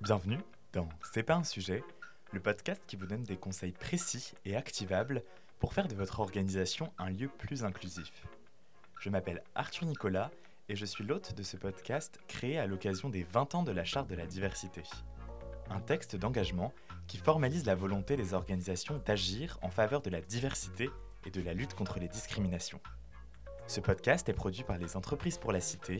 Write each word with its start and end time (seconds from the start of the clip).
Bienvenue 0.00 0.38
dans 0.72 0.88
C'est 1.12 1.22
pas 1.22 1.34
un 1.34 1.44
sujet, 1.44 1.82
le 2.32 2.40
podcast 2.40 2.82
qui 2.86 2.96
vous 2.96 3.06
donne 3.06 3.24
des 3.24 3.36
conseils 3.36 3.72
précis 3.72 4.32
et 4.44 4.56
activables 4.56 5.22
pour 5.58 5.72
faire 5.72 5.88
de 5.88 5.94
votre 5.94 6.20
organisation 6.20 6.92
un 6.98 7.10
lieu 7.10 7.28
plus 7.28 7.64
inclusif. 7.64 8.12
Je 9.00 9.10
m'appelle 9.10 9.42
Arthur 9.54 9.86
Nicolas 9.86 10.30
et 10.68 10.76
je 10.76 10.84
suis 10.84 11.04
l'hôte 11.04 11.34
de 11.34 11.42
ce 11.42 11.56
podcast 11.56 12.18
créé 12.28 12.58
à 12.58 12.66
l'occasion 12.66 13.08
des 13.08 13.24
20 13.24 13.54
ans 13.54 13.62
de 13.62 13.72
la 13.72 13.84
Charte 13.84 14.08
de 14.08 14.14
la 14.14 14.26
diversité. 14.26 14.82
Un 15.70 15.80
texte 15.80 16.16
d'engagement 16.16 16.72
qui 17.06 17.18
formalise 17.18 17.66
la 17.66 17.74
volonté 17.74 18.16
des 18.16 18.34
organisations 18.34 19.00
d'agir 19.04 19.58
en 19.62 19.70
faveur 19.70 20.02
de 20.02 20.10
la 20.10 20.20
diversité 20.20 20.90
et 21.24 21.30
de 21.30 21.42
la 21.42 21.54
lutte 21.54 21.74
contre 21.74 21.98
les 21.98 22.08
discriminations. 22.08 22.80
Ce 23.66 23.80
podcast 23.80 24.28
est 24.28 24.32
produit 24.32 24.62
par 24.62 24.78
les 24.78 24.96
Entreprises 24.96 25.38
pour 25.38 25.50
la 25.50 25.60
Cité, 25.60 25.98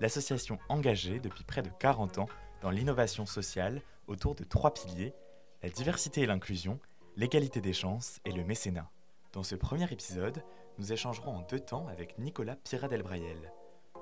l'association 0.00 0.58
engagée 0.68 1.18
depuis 1.18 1.44
près 1.44 1.62
de 1.62 1.70
40 1.78 2.18
ans 2.18 2.28
dans 2.62 2.70
l'innovation 2.70 3.26
sociale 3.26 3.82
autour 4.06 4.34
de 4.34 4.44
trois 4.44 4.72
piliers, 4.72 5.14
la 5.62 5.68
diversité 5.68 6.22
et 6.22 6.26
l'inclusion, 6.26 6.78
l'égalité 7.16 7.60
des 7.60 7.72
chances 7.72 8.20
et 8.24 8.32
le 8.32 8.44
mécénat. 8.44 8.90
Dans 9.32 9.42
ce 9.42 9.54
premier 9.54 9.90
épisode, 9.92 10.42
nous 10.78 10.92
échangerons 10.92 11.36
en 11.36 11.42
deux 11.42 11.60
temps 11.60 11.88
avec 11.88 12.18
Nicolas 12.18 12.56
Pira-Delbrayel, 12.56 13.52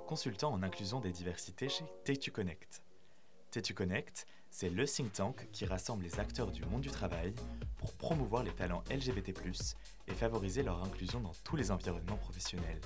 consultant 0.06 0.52
en 0.52 0.62
inclusion 0.62 1.00
des 1.00 1.12
diversités 1.12 1.68
chez 1.68 1.84
T2 2.04 2.30
Connect. 2.30 2.82
T2 3.52 3.74
Connect, 3.74 4.26
c'est 4.50 4.70
le 4.70 4.84
think 4.84 5.12
tank 5.12 5.48
qui 5.52 5.66
rassemble 5.66 6.04
les 6.04 6.20
acteurs 6.20 6.50
du 6.50 6.64
monde 6.64 6.82
du 6.82 6.90
travail 6.90 7.34
pour 7.78 7.92
promouvoir 7.92 8.42
les 8.42 8.52
talents 8.52 8.84
LGBT+, 8.90 9.34
et 10.06 10.12
favoriser 10.12 10.62
leur 10.62 10.82
inclusion 10.84 11.20
dans 11.20 11.32
tous 11.42 11.56
les 11.56 11.70
environnements 11.70 12.16
professionnels. 12.16 12.80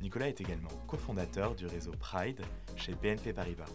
Nicolas 0.00 0.28
est 0.28 0.40
également 0.40 0.70
cofondateur 0.86 1.54
du 1.54 1.66
réseau 1.66 1.92
Pride 1.92 2.42
chez 2.76 2.94
BNP 2.94 3.32
Paribas. 3.32 3.70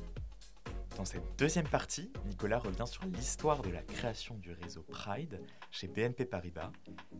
Dans 0.97 1.05
cette 1.05 1.37
deuxième 1.37 1.67
partie, 1.67 2.11
Nicolas 2.25 2.57
revient 2.57 2.87
sur 2.87 3.05
l'histoire 3.05 3.61
de 3.61 3.69
la 3.69 3.83
création 3.83 4.33
du 4.39 4.51
réseau 4.51 4.81
Pride 4.81 5.39
chez 5.69 5.87
BNP 5.87 6.25
Paribas 6.25 6.71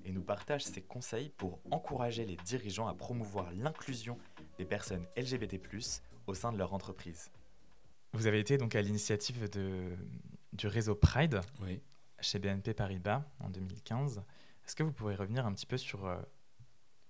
et 0.04 0.12
nous 0.12 0.24
partage 0.24 0.66
ses 0.66 0.82
conseils 0.82 1.30
pour 1.30 1.60
encourager 1.70 2.26
les 2.26 2.38
dirigeants 2.38 2.88
à 2.88 2.96
promouvoir 2.96 3.52
l'inclusion 3.52 4.18
des 4.58 4.66
personnes 4.66 5.06
LGBT+, 5.16 5.62
au 6.26 6.34
sein 6.34 6.52
de 6.52 6.58
leur 6.58 6.74
entreprise. 6.74 7.30
Vous 8.14 8.26
avez 8.26 8.40
été 8.40 8.58
donc 8.58 8.74
à 8.74 8.82
l'initiative 8.82 9.48
du 10.54 10.68
réseau 10.68 10.96
Pride 10.96 11.42
chez 12.20 12.40
BNP 12.40 12.74
Paribas 12.74 13.26
en 13.42 13.52
2015. 13.52 14.24
Est-ce 14.66 14.76
que 14.76 14.82
vous 14.82 14.92
pourriez 14.92 15.18
revenir 15.18 15.46
un 15.46 15.54
petit 15.54 15.68
peu 15.68 15.78
sur 15.78 16.08
euh, 16.08 16.18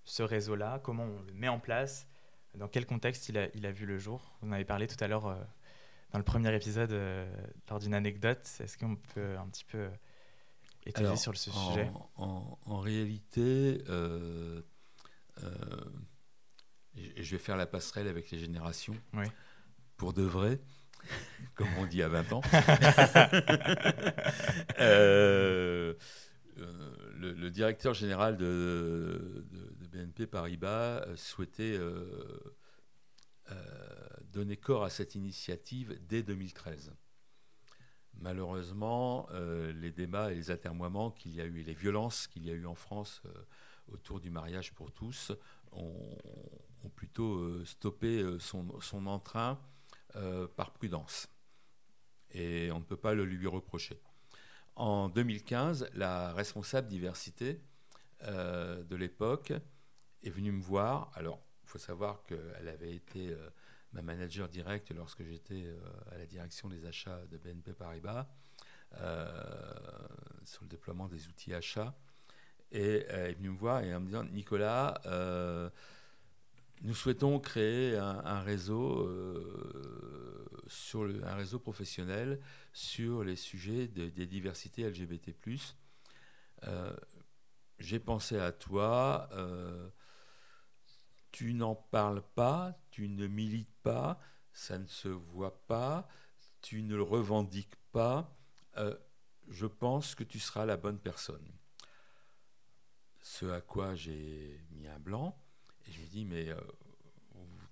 ce 0.04 0.22
réseau-là, 0.22 0.80
comment 0.84 1.04
on 1.04 1.22
le 1.22 1.32
met 1.32 1.48
en 1.48 1.60
place, 1.60 2.06
dans 2.54 2.68
quel 2.68 2.84
contexte 2.84 3.30
il 3.30 3.38
a, 3.38 3.48
il 3.54 3.64
a 3.64 3.72
vu 3.72 3.86
le 3.86 3.98
jour? 3.98 4.36
Vous 4.42 4.50
en 4.50 4.52
avez 4.52 4.66
parlé 4.66 4.86
tout 4.86 5.02
à 5.02 5.08
l'heure 5.08 5.28
euh, 5.28 5.42
dans 6.12 6.18
le 6.18 6.24
premier 6.24 6.54
épisode 6.54 6.92
euh, 6.92 7.30
lors 7.68 7.78
d'une 7.78 7.94
anecdote. 7.94 8.46
Est-ce 8.60 8.78
qu'on 8.78 8.96
peut 8.96 9.36
un 9.36 9.46
petit 9.48 9.64
peu 9.64 9.88
étayer 10.86 11.16
sur 11.16 11.36
ce 11.36 11.50
sujet? 11.50 11.90
en, 12.16 12.80
réalité, 12.80 13.82
je 13.86 14.62
vais 17.30 17.38
faire 17.38 17.56
la 17.56 17.66
passerelle 17.66 18.08
avec 18.08 18.30
les 18.30 18.38
générations. 18.38 18.96
Pour 19.96 20.12
de 20.12 20.22
vrai, 20.22 20.60
comme 21.54 21.68
on 21.78 21.86
dit 21.86 22.02
à 22.02 22.08
20 22.08 22.32
ans. 22.32 22.40
euh, 24.80 25.94
euh, 26.60 27.34
le, 27.36 27.50
directeur 27.50 27.94
général 27.94 28.36
de, 28.36 29.44
BNP 29.92 30.26
Paribas 30.26 31.02
euh, 31.06 31.16
souhaitait 31.16 31.76
euh, 31.76 32.52
donner 34.38 34.56
corps 34.56 34.84
à 34.84 34.90
cette 34.90 35.14
initiative 35.14 35.98
dès 36.08 36.22
2013. 36.22 36.92
Malheureusement, 38.20 39.28
les 39.74 39.92
débats 39.92 40.32
et 40.32 40.34
les 40.34 40.50
atermoiements 40.50 41.10
qu'il 41.10 41.34
y 41.34 41.40
a 41.40 41.44
eu 41.44 41.60
et 41.60 41.64
les 41.64 41.74
violences 41.74 42.26
qu'il 42.26 42.46
y 42.46 42.50
a 42.50 42.52
eu 42.52 42.66
en 42.66 42.74
France 42.74 43.22
autour 43.92 44.20
du 44.20 44.30
mariage 44.30 44.72
pour 44.74 44.90
tous 44.92 45.32
ont, 45.72 46.16
plutôt 46.96 47.64
stoppé 47.64 48.24
son, 48.40 48.80
son 48.80 49.06
entrain 49.06 49.60
par 50.56 50.72
prudence. 50.72 51.28
Et 52.32 52.70
on 52.72 52.80
ne 52.80 52.84
peut 52.84 52.96
pas 52.96 53.14
le 53.14 53.24
lui 53.24 53.46
reprocher. 53.46 54.00
En 54.78 55.08
2015, 55.08 55.90
la 55.94 56.32
responsable 56.32 56.86
diversité 56.86 57.60
euh, 58.22 58.84
de 58.84 58.94
l'époque 58.94 59.52
est 60.22 60.30
venue 60.30 60.52
me 60.52 60.62
voir. 60.62 61.10
Alors, 61.14 61.40
il 61.64 61.68
faut 61.68 61.78
savoir 61.78 62.22
qu'elle 62.24 62.68
avait 62.68 62.94
été 62.94 63.30
euh, 63.30 63.50
ma 63.92 64.02
manager 64.02 64.48
directe 64.48 64.90
lorsque 64.90 65.24
j'étais 65.24 65.64
euh, 65.64 65.78
à 66.12 66.18
la 66.18 66.26
direction 66.26 66.68
des 66.68 66.84
achats 66.86 67.20
de 67.30 67.38
BNP 67.38 67.72
Paribas 67.72 68.26
sur 70.44 70.62
le 70.62 70.68
déploiement 70.68 71.08
des 71.08 71.28
outils 71.28 71.52
achats. 71.52 71.94
Et 72.72 73.04
elle 73.08 73.30
est 73.30 73.34
venue 73.34 73.50
me 73.50 73.56
voir 73.56 73.82
et 73.82 73.94
en 73.94 74.00
me 74.00 74.06
disant 74.06 74.24
Nicolas, 74.24 75.00
nous 76.82 76.94
souhaitons 76.94 77.40
créer 77.40 77.96
un, 77.96 78.40
réseau, 78.40 79.00
euh, 79.00 80.46
sur 80.68 81.02
un 81.24 81.34
réseau 81.34 81.58
professionnel 81.58 82.40
sur 82.72 83.24
les 83.24 83.36
sujets 83.36 83.88
des 83.88 84.26
diversités 84.26 84.88
LGBT. 84.88 85.32
Euh, 86.64 86.94
j'ai 87.78 87.98
pensé 87.98 88.38
à 88.38 88.52
toi. 88.52 89.28
Euh, 89.32 89.88
tu 91.32 91.54
n'en 91.54 91.74
parles 91.74 92.22
pas, 92.34 92.78
tu 92.90 93.08
ne 93.08 93.26
milites 93.26 93.74
pas, 93.82 94.20
ça 94.52 94.78
ne 94.78 94.86
se 94.86 95.08
voit 95.08 95.64
pas, 95.66 96.08
tu 96.62 96.82
ne 96.82 96.96
le 96.96 97.02
revendiques 97.02 97.76
pas. 97.92 98.34
je 99.48 99.66
pense 99.66 100.14
que 100.14 100.24
tu 100.24 100.38
seras 100.38 100.66
la 100.66 100.76
bonne 100.76 100.98
personne. 100.98 101.46
Ce 103.22 103.46
à 103.46 103.60
quoi 103.60 103.94
j'ai 103.94 104.60
mis 104.70 104.86
un 104.88 104.98
blanc. 104.98 105.38
Et 105.86 105.92
je 105.92 106.00
lui 106.00 106.08
dis, 106.08 106.24
mais 106.24 106.48
euh, 106.48 106.60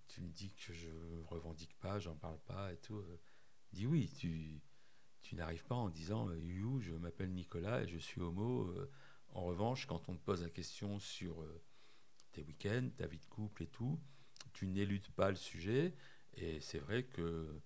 tu 0.09 0.23
me 0.23 0.29
dis 0.29 0.51
que 0.51 0.73
je 0.73 0.89
revendique 1.29 1.75
pas, 1.79 1.99
j'en 1.99 2.15
parle 2.15 2.39
pas 2.47 2.73
et 2.73 2.79
tout. 2.79 3.03
Il 3.73 3.79
dit 3.79 3.87
oui, 3.87 4.11
tu, 4.19 4.63
tu 5.21 5.35
n'arrives 5.35 5.65
pas 5.65 5.75
en 5.75 5.89
disant, 5.89 6.29
euh, 6.29 6.39
you, 6.39 6.81
je 6.81 6.93
m'appelle 6.93 7.33
Nicolas 7.33 7.83
et 7.83 7.89
je 7.89 7.99
suis 7.99 8.21
homo. 8.21 8.65
Euh, 8.69 8.91
en 9.31 9.45
revanche, 9.45 9.87
quand 9.87 10.09
on 10.09 10.15
te 10.15 10.23
pose 10.23 10.43
la 10.43 10.51
question 10.51 10.99
sur 10.99 11.45
tes 12.37 12.43
week-ends, 12.43 12.91
ta 12.97 13.07
vie 13.07 13.19
de 13.19 13.25
couple 13.27 13.63
et 13.63 13.67
tout, 13.67 13.99
tu 14.53 14.67
n'éludes 14.67 15.09
pas 15.09 15.31
le 15.31 15.37
sujet. 15.37 15.95
Et 16.35 16.61
c'est 16.61 16.79
vrai 16.79 17.05
que 17.05 17.61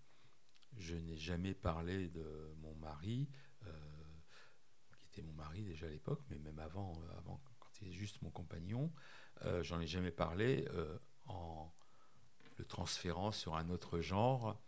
je 0.78 0.94
n'ai 0.94 1.16
jamais 1.16 1.54
parlé 1.54 2.08
de 2.08 2.54
mon 2.62 2.74
mari, 2.76 3.28
qui 4.96 5.06
était 5.06 5.22
mon 5.22 5.32
mari 5.32 5.64
déjà 5.64 5.86
à 5.86 5.90
l'époque, 5.90 6.22
mais 6.30 6.38
même 6.38 6.58
avant, 6.60 7.02
avant 7.18 7.40
quand 7.58 7.68
il 7.80 7.88
était 7.88 7.96
juste 7.96 8.22
mon 8.22 8.30
compagnon. 8.30 8.92
Euh, 9.44 9.62
j'en 9.62 9.80
ai 9.80 9.86
jamais 9.86 10.10
parlé 10.10 10.66
euh, 10.70 10.98
en 11.26 11.72
le 12.58 12.64
transférant 12.66 13.32
sur 13.32 13.56
un 13.56 13.70
autre 13.70 14.00
genre 14.00 14.60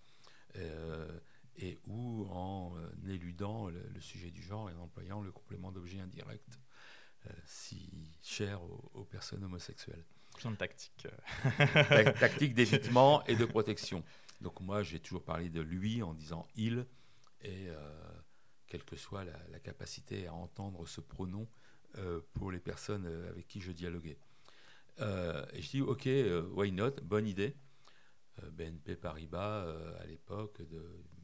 euh, 0.57 1.21
et 1.57 1.79
ou 1.87 2.27
en 2.31 2.75
éludant 3.07 3.69
le, 3.69 4.01
sujet 4.01 4.31
du 4.31 4.43
genre 4.43 4.71
et 4.71 4.75
en 4.75 4.81
employant 4.81 5.21
le 5.21 5.31
complément 5.31 5.71
d'objet 5.71 6.01
indirect 6.01 6.59
si 7.45 8.11
cher 8.23 8.61
aux, 8.95 9.05
personnes 9.05 9.45
homosexuelles. 9.45 10.05
Plein 10.37 10.51
de 10.51 10.57
tactiques. 10.57 11.07
tactique 12.21 12.55
d'évitement 12.55 13.25
et 13.27 13.37
de 13.37 13.45
protection. 13.45 14.03
Donc 14.41 14.61
moi, 14.61 14.83
j'ai 14.83 14.99
toujours 14.99 15.23
parlé 15.23 15.51
de 15.51 15.61
lui 15.61 16.03
en 16.03 16.15
disant 16.15 16.47
il, 16.57 16.87
et 17.43 17.69
quelle 18.67 18.85
que 18.85 18.97
soit 18.97 19.25
la, 19.25 19.39
la, 19.51 19.61
capacité 19.61 20.27
à 20.27 20.35
entendre 20.35 20.87
ce 20.87 21.01
pronom 21.01 21.47
pour 22.33 22.51
les 22.51 22.61
personnes 22.61 23.07
avec 23.29 23.47
qui 23.47 23.61
je 23.61 23.73
dialoguais. 23.73 24.17
Euh, 25.01 25.45
et 25.53 25.63
je 25.63 25.71
dis, 25.71 25.81
ok, 25.81 26.07
euh, 26.07 26.43
why 26.53 26.73
not, 26.73 26.93
bonne 27.03 27.27
idée. 27.27 27.57
Euh, 28.43 28.51
BNP 28.51 28.97
Paribas, 28.97 29.67
à 30.01 30.07
l'époque, 30.07 30.59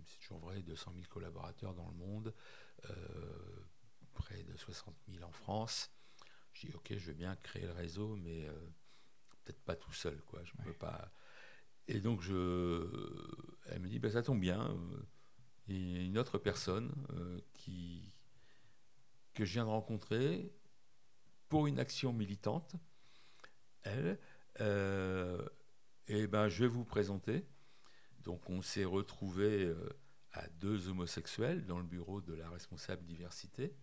c'est 0.07 0.19
toujours 0.21 0.39
vrai, 0.39 0.63
200 0.63 0.93
000 0.95 1.07
collaborateurs 1.09 1.75
dans 1.75 1.89
le 1.89 1.95
monde, 1.95 2.35
près 4.15 4.43
de 4.43 4.57
60 4.57 4.95
000 5.09 5.25
en 5.25 5.33
France. 5.33 5.91
Je 6.59 6.67
dis, 6.67 6.73
ok, 6.75 6.95
je 6.97 7.07
veux 7.07 7.15
bien 7.15 7.37
créer 7.37 7.67
le 7.67 7.73
réseau, 7.73 8.17
mais 8.17 8.47
peut-être 9.45 9.61
pas 9.61 9.77
tout 9.77 9.93
seul, 9.93 10.21
quoi. 10.23 10.43
Je 10.43 10.53
peux 10.65 10.73
pas. 10.73 11.13
Et 11.87 12.01
donc, 12.01 12.21
je, 12.21 12.85
elle 13.67 13.81
me 13.81 13.89
dit, 13.89 13.99
bah, 13.99 14.11
ça 14.11 14.23
tombe 14.23 14.41
bien. 14.41 14.77
Il 15.69 15.97
y 15.97 16.01
a 16.01 16.03
une 16.03 16.19
autre 16.19 16.37
personne 16.39 16.93
qui, 17.55 18.13
que 19.35 19.45
je 19.45 19.53
viens 19.53 19.65
de 19.65 19.71
rencontrer 19.71 20.53
pour 21.49 21.69
une 21.69 21.79
action 21.79 22.13
militante 22.13 22.75
elle. 23.83 24.19
Euh, 24.61 25.47
et 26.07 26.27
ben, 26.27 26.49
je 26.49 26.65
vais 26.65 26.69
vous 26.69 26.85
présenter. 26.85 27.47
Donc, 28.21 28.49
on 28.51 28.63
s'est 28.63 28.85
retrouvé 28.85 29.65
euh, 29.65 29.89
à 30.33 30.47
deux 30.49 30.89
homosexuels 30.89 31.65
dans 31.67 31.79
le 31.79 31.85
bureau 31.85 32.21
de 32.21 32.35
la 32.35 32.51
responsable 32.51 33.05
diversité 33.05 33.75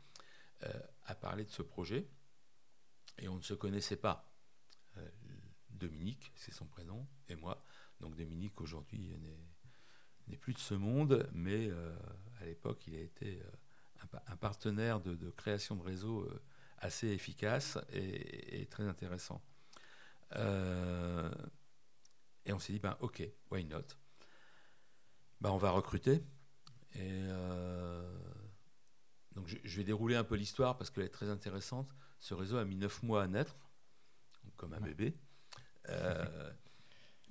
euh, 0.63 0.69
à 1.05 1.15
parler 1.15 1.45
de 1.45 1.51
ce 1.51 1.61
projet. 1.61 2.07
Et 3.19 3.27
on 3.27 3.35
ne 3.35 3.41
se 3.41 3.53
connaissait 3.53 3.97
pas. 3.97 4.31
Dominique, 5.69 6.31
c'est 6.35 6.53
son 6.53 6.65
prénom, 6.65 7.05
et 7.27 7.35
moi. 7.35 7.63
Donc, 7.99 8.15
Dominique, 8.15 8.61
aujourd'hui, 8.61 9.13
n'est 10.27 10.37
plus 10.37 10.53
de 10.53 10.59
ce 10.59 10.73
monde, 10.73 11.29
mais 11.33 11.69
à 11.69 12.41
à 12.41 12.45
l'époque, 12.45 12.85
il 12.87 12.95
a 12.95 12.99
été 12.99 13.41
un, 14.27 14.35
partenaire 14.37 14.99
de, 14.99 15.29
création 15.31 15.75
de 15.75 15.83
réseau 15.83 16.29
assez 16.77 17.07
efficace 17.07 17.77
et, 17.91 18.67
très 18.69 18.83
intéressant. 18.83 19.41
et 20.35 20.39
on 22.53 22.59
s'est 22.59 22.73
dit, 22.73 22.79
ben, 22.79 22.97
ok, 22.99 23.23
why 23.51 23.65
not? 23.65 23.81
Ben, 25.41 25.49
On 25.51 25.57
va 25.57 25.71
recruter. 25.71 26.23
Et 26.95 27.27
donc 29.35 29.47
je, 29.47 29.77
vais 29.77 29.83
dérouler 29.83 30.15
un 30.15 30.23
peu 30.23 30.35
l'histoire 30.35 30.77
parce 30.77 30.89
qu'elle 30.89 31.03
est 31.03 31.09
très 31.09 31.29
intéressante. 31.29 31.93
Ce 32.19 32.33
réseau 32.33 32.57
a 32.57 32.65
mis 32.65 32.77
9 32.77 33.03
mois 33.03 33.23
à 33.23 33.27
naître, 33.27 33.57
comme 34.55 34.73
un 34.73 34.79
bébé. 34.79 35.17
Euh, 35.89 36.53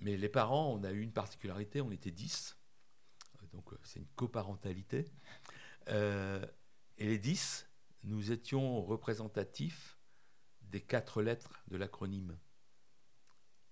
mais 0.01 0.17
les 0.17 0.29
parents, 0.29 0.73
on 0.73 0.85
a 0.85 0.93
eu 0.93 1.01
une 1.01 1.13
particularité, 1.13 1.81
on 1.81 1.91
était 1.91 2.11
10. 2.11 2.57
Donc 3.53 3.73
euh, 3.73 3.79
c'est 3.83 4.01
une 4.01 4.09
coparentalité. 4.17 5.07
Euh, 5.89 6.43
et 6.97 7.07
les 7.07 7.19
10, 7.19 7.69
nous 8.05 8.33
étions 8.33 8.83
représentatifs 8.83 9.99
des 10.63 10.81
quatre 10.81 11.21
lettres 11.21 11.63
de 11.69 11.77
l'acronyme. 11.77 12.39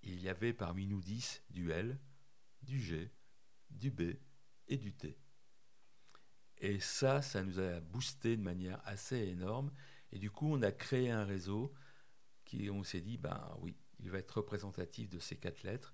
Il 0.03 0.21
y 0.21 0.29
avait 0.29 0.53
parmi 0.53 0.85
nous 0.85 1.01
10 1.01 1.41
du 1.49 1.71
L, 1.71 1.99
du 2.61 2.79
G, 2.79 3.11
du 3.71 3.89
B 3.89 4.13
et 4.67 4.77
du 4.77 4.93
T. 4.93 5.17
Et 6.63 6.79
ça, 6.79 7.21
ça 7.21 7.43
nous 7.43 7.59
a 7.59 7.81
boosté 7.81 8.37
de 8.37 8.41
manière 8.41 8.81
assez 8.85 9.17
énorme. 9.17 9.69
Et 10.13 10.17
du 10.17 10.31
coup, 10.31 10.47
on 10.47 10.61
a 10.61 10.71
créé 10.71 11.11
un 11.11 11.25
réseau 11.25 11.73
qui, 12.45 12.69
on 12.69 12.83
s'est 12.83 13.01
dit, 13.01 13.17
ben 13.17 13.53
oui, 13.59 13.75
il 13.99 14.09
va 14.09 14.19
être 14.19 14.37
représentatif 14.37 15.09
de 15.09 15.19
ces 15.19 15.35
quatre 15.35 15.63
lettres. 15.63 15.93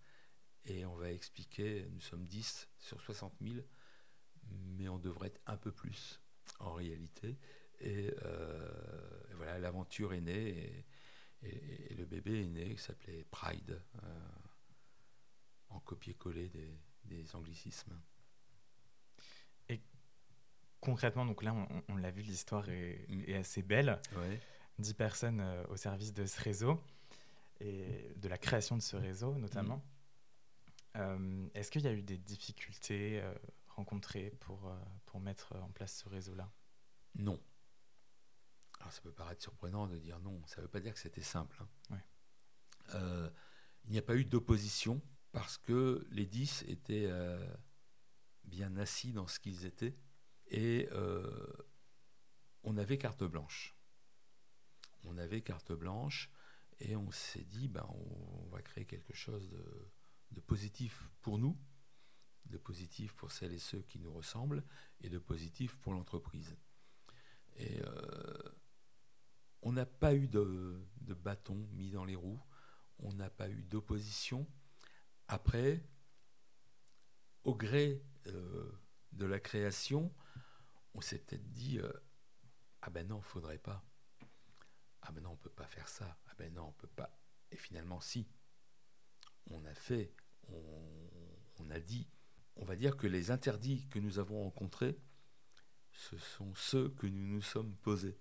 Et 0.65 0.85
on 0.85 0.95
va 0.95 1.11
expliquer, 1.11 1.87
nous 1.91 2.01
sommes 2.01 2.23
10 2.23 2.69
sur 2.77 3.01
60 3.01 3.33
000, 3.41 3.65
mais 4.77 4.87
on 4.89 4.99
devrait 4.99 5.29
être 5.29 5.41
un 5.47 5.57
peu 5.57 5.71
plus 5.71 6.21
en 6.59 6.73
réalité. 6.73 7.39
Et, 7.79 8.13
euh, 8.21 8.69
voilà, 9.37 9.57
l'aventure 9.57 10.13
est 10.13 10.21
née 10.21 10.85
et, 11.41 11.95
le 11.95 12.05
bébé 12.05 12.43
est 12.43 12.47
né, 12.47 12.75
qui 12.75 12.81
s'appelait 12.83 13.25
Pride, 13.31 13.81
euh, 14.03 14.29
en 15.69 15.79
copier-coller 15.79 16.51
des 17.05 17.35
anglicismes 17.35 17.99
concrètement, 20.81 21.25
donc 21.25 21.43
là, 21.43 21.53
on, 21.87 21.95
l'a 21.95 22.11
vu, 22.11 22.21
l'histoire 22.21 22.67
est, 22.69 23.05
mm. 23.09 23.33
assez 23.35 23.61
belle. 23.61 23.99
Dix 24.77 24.93
personnes 24.93 25.41
euh, 25.41 25.63
au 25.67 25.75
service 25.75 26.13
de 26.13 26.25
ce 26.25 26.39
réseau 26.41 26.81
et 27.59 28.13
de 28.15 28.29
la 28.29 28.37
création 28.37 28.77
de 28.77 28.81
ce 28.81 28.95
réseau, 28.95 29.35
notamment. 29.35 29.77
Mm. 29.77 29.81
Euh, 30.97 31.47
est-ce 31.53 31.69
qu'il 31.71 31.83
y 31.83 31.87
a 31.87 31.93
eu 31.93 32.01
des 32.01 32.17
difficultés 32.17 33.21
euh, 33.21 33.33
rencontrées 33.67 34.31
pour, 34.39 34.71
pour 35.05 35.19
mettre 35.19 35.55
en 35.57 35.69
place 35.69 35.97
ce 36.03 36.09
réseau-là? 36.09 36.49
Non. 37.15 37.39
Alors, 38.79 38.93
ça 38.93 39.01
peut 39.01 39.11
paraître 39.11 39.41
surprenant 39.41 39.87
de 39.87 39.97
dire 39.97 40.19
non. 40.19 40.41
Ça 40.47 40.57
ne 40.57 40.61
veut 40.63 40.71
pas 40.71 40.79
dire 40.79 40.93
que 40.93 40.99
c'était 40.99 41.21
simple. 41.21 41.61
Hein. 41.91 43.29
il 43.85 43.91
n'y 43.91 43.97
a 43.97 44.01
pas 44.01 44.15
eu 44.15 44.23
d'opposition 44.23 45.01
parce 45.31 45.57
que 45.57 46.07
les 46.11 46.25
dix 46.25 46.63
étaient 46.67 47.11
bien 48.45 48.77
assis 48.77 49.11
dans 49.11 49.27
ce 49.27 49.39
qu'ils 49.39 49.65
étaient 49.65 49.95
et 50.49 50.89
euh, 50.91 51.47
on 52.63 52.77
avait 52.77 52.97
carte 52.97 53.23
blanche. 53.23 53.75
On 55.03 55.17
avait 55.17 55.41
carte 55.41 55.71
blanche 55.71 56.29
et 56.79 56.95
on 56.95 57.11
s'est 57.11 57.43
dit, 57.43 57.67
ben, 57.67 57.85
on, 57.89 58.49
va 58.49 58.61
créer 58.61 58.85
quelque 58.85 59.13
chose 59.13 59.49
de, 60.31 60.41
positif 60.41 61.09
pour 61.21 61.37
nous, 61.37 61.57
de 62.45 62.57
positif 62.57 63.13
pour 63.13 63.31
celles 63.31 63.53
et 63.53 63.59
ceux 63.59 63.81
qui 63.81 63.99
nous 63.99 64.11
ressemblent, 64.11 64.63
et 65.01 65.09
de 65.09 65.19
positif 65.19 65.75
pour 65.77 65.93
l'entreprise. 65.93 66.57
Et 67.57 67.81
euh, 67.83 68.37
on 69.61 69.73
n'a 69.73 69.85
pas 69.85 70.15
eu 70.15 70.27
de, 70.27 70.81
bâton 71.01 71.67
mis 71.73 71.91
dans 71.91 72.05
les 72.05 72.15
roues, 72.15 72.41
on 72.99 73.13
n'a 73.13 73.29
pas 73.29 73.49
eu 73.49 73.63
d'opposition. 73.63 74.47
Après, 75.27 75.83
au 77.43 77.55
gré 77.55 78.03
euh, 78.27 78.71
de 79.11 79.25
la 79.25 79.39
création, 79.39 80.13
on 80.93 81.01
s'est 81.01 81.19
peut-être 81.19 81.51
dit 81.51 81.79
euh, 81.79 81.91
ah 82.81 82.89
ben 82.89 83.07
non, 83.07 83.21
faudrait 83.21 83.57
pas. 83.57 83.83
Ah 85.01 85.11
ben 85.11 85.21
non, 85.21 85.31
on 85.31 85.37
peut 85.37 85.49
pas 85.49 85.67
faire 85.67 85.87
ça. 85.87 86.17
Ah 86.27 86.33
ben 86.37 86.53
non, 86.53 86.67
on 86.67 86.71
peut 86.73 86.87
pas. 86.87 87.11
Et 87.51 87.57
finalement, 87.57 87.99
si. 87.99 88.27
On 89.51 89.65
a 89.65 89.73
fait, 89.73 90.13
on, 91.57 91.69
a 91.71 91.79
dit. 91.79 92.07
On 92.55 92.65
va 92.65 92.75
dire 92.75 92.97
que 92.97 93.07
les 93.07 93.31
interdits 93.31 93.87
que 93.89 93.97
nous 93.97 94.19
avons 94.19 94.43
rencontrés, 94.43 94.99
ce 95.91 96.17
sont 96.17 96.53
ceux 96.53 96.89
que 96.89 97.07
nous 97.07 97.25
nous 97.25 97.41
sommes 97.41 97.75
posés 97.77 98.19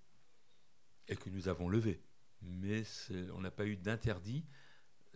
et 1.06 1.17
que 1.17 1.29
nous 1.29 1.49
avons 1.49 1.69
levés. 1.69 2.03
Mais 2.41 2.82
on 3.35 3.41
n'a 3.41 3.50
pas 3.50 3.67
eu 3.67 3.76
d'interdit 3.76 4.47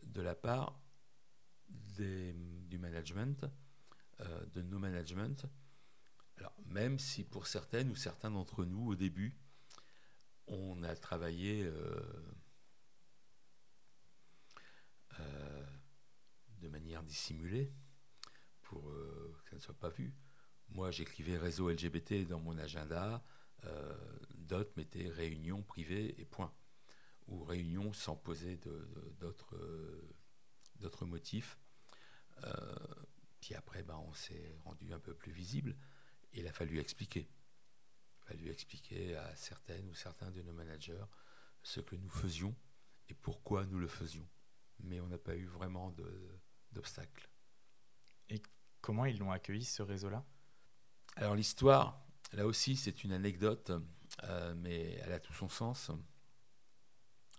de 0.03 0.21
la 0.21 0.35
part 0.35 0.79
du 1.69 2.79
management, 2.79 3.47
euh, 4.21 4.47
de 4.47 4.63
nos 4.63 4.79
managements, 4.79 5.37
alors, 6.39 6.55
même 6.67 6.99
si 6.99 7.25
pour 7.25 7.47
certaines 7.47 7.91
ou 7.91 7.97
certains 7.97 8.31
d'entre 8.31 8.65
nous, 8.65 8.91
au 8.91 8.95
début, 8.95 9.37
on 10.47 10.83
a 10.83 10.95
travaillé 10.97 11.65
euh, 11.65 12.01
euh, 15.21 15.67
de 16.61 16.69
manière 16.69 17.03
dissimulée 17.03 17.73
pour 18.63 18.89
euh, 18.91 19.37
que 19.45 19.51
ça 19.51 19.57
ne 19.57 19.61
soit 19.61 19.79
pas 19.79 19.89
vu. 19.89 20.15
Moi, 20.69 20.91
j'écrivais 20.91 21.37
réseau 21.37 21.71
LGBT 21.71 22.27
dans 22.27 22.41
mon 22.41 22.57
agenda, 22.57 23.23
d'autres 24.35 24.73
mettaient 24.77 25.09
réunion 25.09 25.63
privée 25.63 26.19
et 26.19 26.25
point. 26.25 26.53
Ou 27.29 27.45
réunion 27.45 27.93
sans 27.93 28.17
poser 28.17 28.59
d'autres 29.21 31.05
motifs. 31.05 31.59
puis 33.41 33.55
après, 33.55 33.83
ben, 33.83 33.97
on 34.09 34.15
s'est 34.15 34.57
rendu 34.65 34.95
un 34.95 34.99
peu 34.99 35.15
plus 35.15 35.31
visible 35.31 35.77
il 36.33 36.47
a 36.47 36.53
fallu 36.53 36.79
expliquer. 36.79 37.29
Il 37.29 38.23
a 38.23 38.27
fallu 38.27 38.51
expliquer 38.51 39.17
à 39.17 39.35
certaines 39.37 39.89
ou 39.89 39.95
certains 39.95 40.31
de 40.31 40.43
nos 40.43 40.53
managers 40.53 41.05
ce 41.63 41.81
que 41.81 41.97
nous 41.97 42.11
faisions 42.11 42.55
et 43.09 43.15
pourquoi 43.15 43.65
nous 43.67 43.79
le 43.79 43.89
faisions. 43.89 44.27
Mais 44.81 45.01
on 45.01 45.09
n'a 45.09 45.19
pas 45.19 45.37
eu 45.37 45.47
vraiment 45.47 45.95
d'obstacles. 46.73 47.29
Et 48.29 48.43
comment 48.81 49.05
ils 49.05 49.19
l'ont 49.19 49.31
accueilli, 49.31 49.65
ce 49.65 49.83
réseau-là? 49.83 50.25
Alors 51.17 51.35
l'histoire, 51.35 52.05
là 52.33 52.47
aussi, 52.47 52.77
c'est 52.77 53.05
une 53.05 53.13
anecdote, 53.13 53.73
euh, 54.25 54.55
mais 54.57 54.95
elle 55.03 55.13
a 55.13 55.21
tout 55.21 55.35
son 55.35 55.49
sens. 55.49 55.91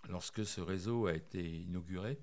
Lorsque 0.07 0.45
ce 0.45 0.62
réseau 0.62 1.07
a 1.07 1.13
été 1.13 1.62
inauguré, 1.62 2.21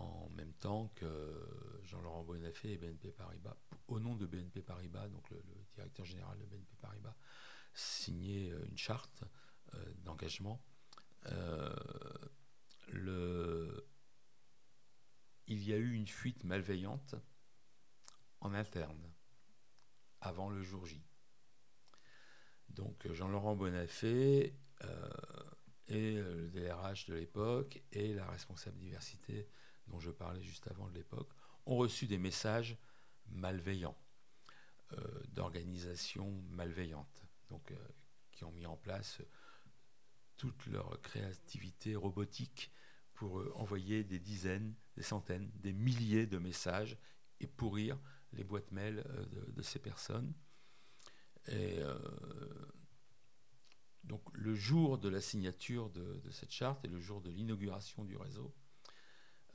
en 0.00 0.28
même 0.30 0.52
temps 0.54 0.90
que 0.96 1.78
Jean-Laurent 1.84 2.24
Bonafé 2.24 2.72
et 2.72 2.78
BNP 2.78 3.12
Paribas, 3.12 3.56
au 3.88 4.00
nom 4.00 4.16
de 4.16 4.26
BNP 4.26 4.62
Paribas, 4.62 5.08
donc 5.08 5.28
le, 5.30 5.42
directeur 5.74 6.04
général 6.06 6.38
de 6.38 6.46
BNP 6.46 6.76
Paribas, 6.80 7.14
signé 7.74 8.50
euh, 8.50 8.64
une 8.66 8.78
charte 8.78 9.24
euh, 9.74 9.84
d'engagement. 10.04 10.60
Euh, 11.26 11.74
il 15.46 15.62
y 15.64 15.72
a 15.72 15.76
eu 15.76 15.92
une 15.92 16.06
fuite 16.06 16.44
malveillante 16.44 17.14
en 18.40 18.54
interne 18.54 19.12
avant 20.20 20.48
le 20.48 20.62
jour 20.62 20.86
J. 20.86 21.02
Donc 22.70 23.10
Jean-Laurent 23.12 23.56
Bonafé 23.56 24.56
et 25.88 26.14
le 26.14 26.48
DRH 26.50 27.06
de 27.06 27.14
l'époque 27.14 27.82
et 27.92 28.14
la 28.14 28.26
responsable 28.26 28.78
diversité 28.78 29.48
dont 29.90 30.00
je 30.00 30.10
parlais 30.10 30.42
juste 30.42 30.66
avant 30.68 30.88
de 30.88 30.94
l'époque, 30.94 31.30
ont 31.66 31.76
reçu 31.76 32.06
des 32.06 32.18
messages 32.18 32.76
malveillants, 33.28 33.96
euh, 34.92 35.22
d'organisations 35.28 36.42
malveillantes, 36.50 37.22
euh, 37.52 37.76
qui 38.32 38.44
ont 38.44 38.52
mis 38.52 38.66
en 38.66 38.76
place 38.76 39.20
toute 40.36 40.66
leur 40.66 41.00
créativité 41.02 41.96
robotique 41.96 42.70
pour 43.14 43.40
euh, 43.40 43.52
envoyer 43.56 44.04
des 44.04 44.18
dizaines, 44.18 44.74
des 44.96 45.02
centaines, 45.02 45.50
des 45.56 45.72
milliers 45.72 46.26
de 46.26 46.38
messages 46.38 46.96
et 47.40 47.46
pourrir 47.46 47.98
les 48.32 48.44
boîtes 48.44 48.70
mail 48.70 49.04
de, 49.54 49.62
ces 49.62 49.80
personnes. 49.80 50.32
Et 51.48 51.80
donc 54.04 54.22
le 54.32 54.54
jour 54.54 54.98
de 54.98 55.08
la 55.08 55.20
signature 55.20 55.90
de, 55.90 56.20
cette 56.30 56.52
charte 56.52 56.84
et 56.84 56.88
le 56.88 57.00
jour 57.00 57.20
de 57.20 57.30
l'inauguration 57.30 58.04
du 58.04 58.16
réseau, 58.16 58.54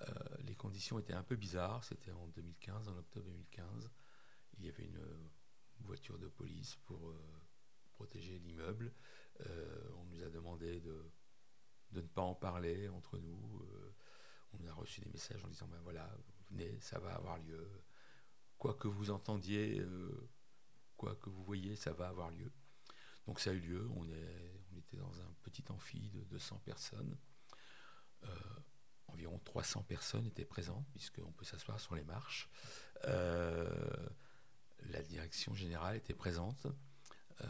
euh, 0.01 0.13
les 0.39 0.55
conditions 0.55 0.99
étaient 0.99 1.13
un 1.13 1.23
peu 1.23 1.35
bizarres. 1.35 1.83
C'était 1.83 2.11
en 2.11 2.27
2015, 2.27 2.89
en 2.89 2.97
octobre 2.97 3.25
2015. 3.25 3.89
Il 4.57 4.65
y 4.65 4.69
avait 4.69 4.85
une 4.85 5.03
voiture 5.79 6.17
de 6.17 6.27
police 6.27 6.75
pour 6.85 7.09
euh, 7.09 7.41
protéger 7.93 8.39
l'immeuble. 8.39 8.93
Euh, 9.41 9.89
on 9.97 10.05
nous 10.05 10.23
a 10.23 10.29
demandé 10.29 10.79
de, 10.79 11.11
ne 11.91 12.01
pas 12.01 12.21
en 12.21 12.35
parler 12.35 12.89
entre 12.89 13.17
nous. 13.17 13.65
on 14.53 14.65
a 14.67 14.73
reçu 14.73 15.01
des 15.01 15.09
messages 15.09 15.43
en 15.43 15.49
disant 15.49 15.67
ben 15.67 15.79
voilà, 15.83 16.09
venez, 16.49 16.79
ça 16.79 16.99
va 16.99 17.13
avoir 17.15 17.37
lieu. 17.39 17.69
Quoi 18.57 18.73
que 18.73 18.87
vous 18.87 19.11
entendiez, 19.11 19.85
quoi 20.97 21.15
que 21.15 21.29
vous 21.29 21.43
voyez, 21.43 21.75
ça 21.75 21.93
va 21.93 22.07
avoir 22.07 22.31
lieu. 22.31 22.51
Donc 23.27 23.39
ça 23.39 23.51
a 23.51 23.53
eu 23.53 23.59
lieu, 23.59 23.89
on, 23.95 24.07
est, 24.09 24.61
on 24.71 24.77
était 24.77 24.97
dans 24.97 25.19
un 25.21 25.33
petit 25.43 25.63
amphi 25.69 26.09
de 26.11 26.23
200 26.25 26.59
personnes. 26.59 27.17
Environ 29.15 29.39
300 29.45 29.83
personnes 29.87 30.27
étaient 30.27 30.45
présentes, 30.45 30.85
puisqu'on 30.91 31.31
peut 31.31 31.45
s'asseoir 31.45 31.79
sur 31.79 31.95
les 31.95 32.03
marches. 32.03 32.49
Euh, 33.05 33.67
la 34.89 35.01
direction 35.01 35.53
générale 35.55 35.95
était 35.95 36.13
présente. 36.13 36.67
Euh, 37.41 37.47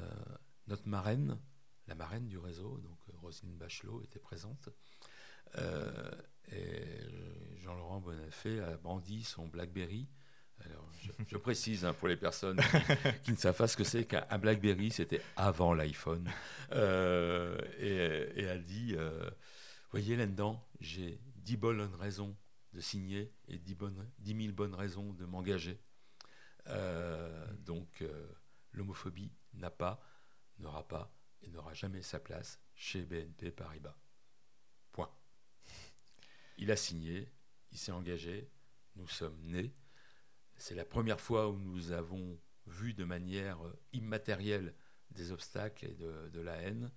notre 0.68 0.88
marraine, 0.88 1.38
la 1.88 1.96
marraine 1.96 2.28
du 2.28 2.38
réseau, 2.38 2.78
donc 2.78 2.98
Roselyne 3.22 3.58
Bachelot, 3.58 4.02
était 4.04 4.20
présente. 4.20 4.70
et 6.52 6.84
Jean-Laurent 7.58 8.00
Bonafé 8.00 8.60
a 8.60 8.78
brandi 8.78 9.24
son 9.24 9.48
Blackberry 9.48 10.08
alors, 10.64 10.90
je, 11.28 11.38
précise 11.38 11.86
hein, 11.86 11.94
pour 11.94 12.08
les 12.08 12.16
personnes 12.16 12.60
qui, 13.24 13.32
ne 13.32 13.38
savent 13.38 13.58
pas 13.58 13.68
ce 13.68 13.76
que 13.76 13.84
c'est 13.84 14.06
qu'un 14.06 14.38
BlackBerry, 14.38 14.92
c'était 14.92 15.22
avant 15.36 15.74
l'iPhone. 15.74 16.30
Euh, 16.72 17.58
et, 17.80 18.42
et, 18.42 18.50
a 18.50 18.58
dit 18.58 18.96
euh, 18.98 19.30
Voyez 19.92 20.16
là-dedans, 20.16 20.64
j'ai 20.80 21.20
10 21.46 21.58
bonnes 21.58 21.82
raisons 21.96 22.36
de 22.74 22.82
signer 22.82 23.34
et 23.48 23.58
10, 23.58 23.76
bonnes, 23.76 24.12
000 24.24 24.54
bonnes 24.54 24.76
raisons 24.76 25.14
de 25.14 25.26
m'engager. 25.26 25.80
Euh, 26.68 27.54
donc, 27.60 28.04
l'homophobie 28.74 29.32
n'a 29.54 29.72
pas, 29.72 30.02
n'aura 30.60 30.88
pas 30.88 31.16
et 31.42 31.50
n'aura 31.50 31.74
jamais 31.74 32.02
sa 32.02 32.20
place 32.20 32.60
chez 32.74 33.04
BNP 33.04 33.52
Paribas. 33.52 33.96
Point. 34.92 35.12
Il 36.58 36.72
a 36.72 36.76
signé, 36.76 37.32
il 37.72 37.78
s'est 37.78 37.92
engagé, 37.92 38.50
nous 38.96 39.08
sommes 39.08 39.40
nés 39.42 39.74
c'est 40.58 40.76
la 40.76 40.86
première 40.86 41.20
fois 41.20 41.50
où 41.50 41.60
nous 41.60 41.92
avons 41.92 42.40
vu 42.68 42.94
de 42.94 43.04
manière 43.04 43.60
immatérielle 43.94 44.74
des 45.12 45.32
obstacles 45.32 45.86
et 45.86 45.94
de, 45.94 46.40
la 46.40 46.56
haine. 46.56 46.92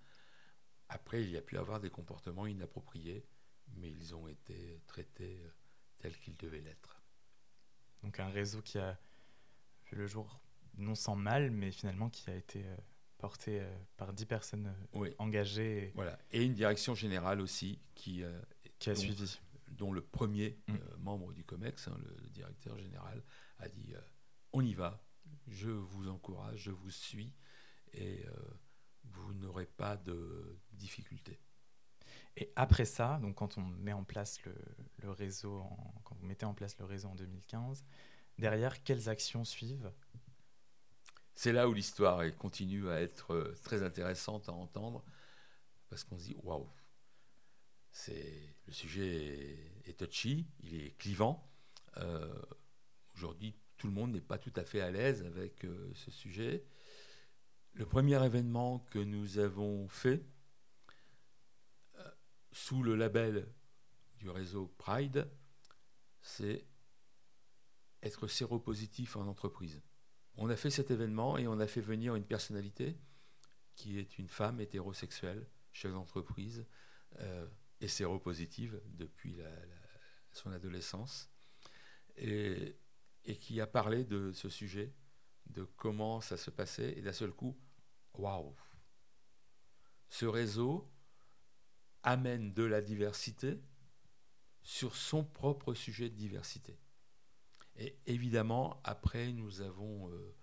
Après, 0.88 1.22
il 1.22 1.30
y 1.30 1.36
a 1.36 1.42
pu 1.42 1.58
avoir 1.58 1.80
des 1.80 1.90
comportements 1.90 2.46
inappropriés, 2.46 3.26
mais 3.76 3.90
ils 3.90 4.14
ont 4.14 4.28
été 4.28 4.80
traités 4.86 5.40
euh, 5.44 5.50
tels 5.98 6.18
qu'ils 6.18 6.36
devaient 6.36 6.60
l'être. 6.60 7.02
Donc 8.02 8.20
un 8.20 8.28
réseau 8.28 8.62
qui 8.62 8.78
a 8.78 8.98
vu 9.90 9.96
le 9.96 10.06
jour 10.06 10.40
non 10.76 10.94
sans 10.94 11.16
mal, 11.16 11.50
mais 11.50 11.72
finalement 11.72 12.08
qui 12.08 12.30
a 12.30 12.36
été 12.36 12.64
euh, 12.64 12.76
porté 13.18 13.60
euh, 13.60 13.78
par 13.96 14.12
dix 14.12 14.26
personnes 14.26 14.72
engagées. 15.18 15.88
Et... 15.88 15.92
Voilà. 15.94 16.18
Et 16.30 16.44
une 16.44 16.54
direction 16.54 16.94
générale 16.94 17.40
aussi 17.40 17.80
qui, 17.94 18.22
qui 18.78 18.90
a 18.90 18.94
suivi. 18.94 19.38
Dont 19.72 19.92
le 19.92 20.00
premier 20.00 20.58
mm. 20.66 20.76
membre 20.98 21.32
du 21.32 21.44
COMEX, 21.44 21.88
hein, 21.88 21.98
le, 22.02 22.28
directeur 22.30 22.78
général, 22.78 23.22
a 23.58 23.68
dit 23.68 23.94
euh, 23.94 24.00
on 24.52 24.64
y 24.64 24.74
va, 24.74 25.02
je 25.48 25.70
vous 25.70 26.08
encourage, 26.08 26.62
je 26.62 26.70
vous 26.70 26.90
suis 26.90 27.32
et 27.92 28.24
euh, 28.26 28.32
vous 29.04 29.34
n'aurez 29.34 29.66
pas 29.66 29.96
de 29.96 30.58
difficultés. 30.72 31.38
Et 32.40 32.52
après 32.54 32.84
ça, 32.84 33.18
donc 33.20 33.34
quand 33.34 33.58
on 33.58 33.62
met 33.62 33.92
en 33.92 34.04
place 34.04 34.38
le, 34.44 35.10
réseau, 35.10 35.60
quand 36.04 36.14
vous 36.14 36.26
mettez 36.26 36.46
en 36.46 36.54
place 36.54 36.78
le 36.78 36.84
réseau 36.84 37.08
en 37.08 37.16
2015, 37.16 37.84
derrière, 38.38 38.84
quelles 38.84 39.08
actions 39.08 39.44
suivent? 39.44 39.90
C'est 41.34 41.52
là 41.52 41.68
où 41.68 41.74
l'histoire 41.74 42.22
continue 42.36 42.88
à 42.90 43.00
être 43.00 43.34
euh, 43.34 43.56
très 43.64 43.82
intéressante 43.82 44.48
à 44.48 44.52
entendre, 44.52 45.04
parce 45.88 46.04
qu'on 46.04 46.16
se 46.16 46.26
dit 46.26 46.36
waouh, 46.44 46.68
c'est 47.90 48.54
le 48.66 48.72
sujet 48.72 49.58
est, 49.86 49.98
touchy, 49.98 50.46
il 50.60 50.80
est 50.80 50.96
clivant. 50.96 51.44
Aujourd'hui, 53.16 53.56
tout 53.78 53.88
le 53.88 53.92
monde 53.92 54.12
n'est 54.12 54.20
pas 54.20 54.38
tout 54.38 54.52
à 54.54 54.62
fait 54.62 54.80
à 54.80 54.92
l'aise 54.92 55.24
avec 55.24 55.64
euh, 55.64 55.90
ce 55.94 56.12
sujet. 56.12 56.64
Le 57.74 57.84
premier 57.84 58.24
événement 58.24 58.78
que 58.90 59.00
nous 59.00 59.38
avons 59.38 59.88
fait 59.88 60.20
euh, 60.20 60.37
sous 62.58 62.82
le 62.82 62.96
label 62.96 63.48
du 64.16 64.28
réseau 64.30 64.66
Pride, 64.78 65.30
c'est 66.20 66.66
être 68.02 68.26
séropositif 68.26 69.16
en 69.16 69.26
entreprise. 69.26 69.80
On 70.34 70.50
a 70.50 70.56
fait 70.56 70.70
cet 70.70 70.90
événement 70.90 71.38
et 71.38 71.46
on 71.46 71.60
a 71.60 71.66
fait 71.66 71.80
venir 71.80 72.14
une 72.14 72.24
personnalité 72.24 72.98
qui 73.74 73.98
est 73.98 74.18
une 74.18 74.28
femme 74.28 74.60
hétérosexuelle, 74.60 75.46
chef 75.72 75.92
d'entreprise, 75.92 76.66
euh, 77.20 77.46
et 77.80 77.88
séropositive 77.88 78.80
depuis 78.86 79.38
son 80.32 80.50
adolescence. 80.50 81.30
Et 82.16 82.76
et 83.28 83.36
qui 83.36 83.60
a 83.60 83.66
parlé 83.66 84.04
de 84.04 84.32
ce 84.32 84.48
sujet, 84.48 84.94
de 85.46 85.64
comment 85.76 86.22
ça 86.22 86.38
se 86.38 86.50
passait, 86.50 86.96
et 86.96 87.02
d'un 87.02 87.12
seul 87.12 87.30
coup, 87.30 87.58
waouh 88.14 88.56
Ce 90.08 90.24
réseau 90.24 90.90
amène 92.08 92.54
de 92.54 92.64
la 92.64 92.80
diversité 92.80 93.60
sur 94.62 94.96
son 94.96 95.24
propre 95.24 95.74
sujet 95.74 96.08
de 96.08 96.14
diversité. 96.14 96.78
Et 97.76 97.98
évidemment, 98.06 98.80
après, 98.82 99.32
nous 99.32 99.60
avons 99.60 100.10
euh, 100.10 100.34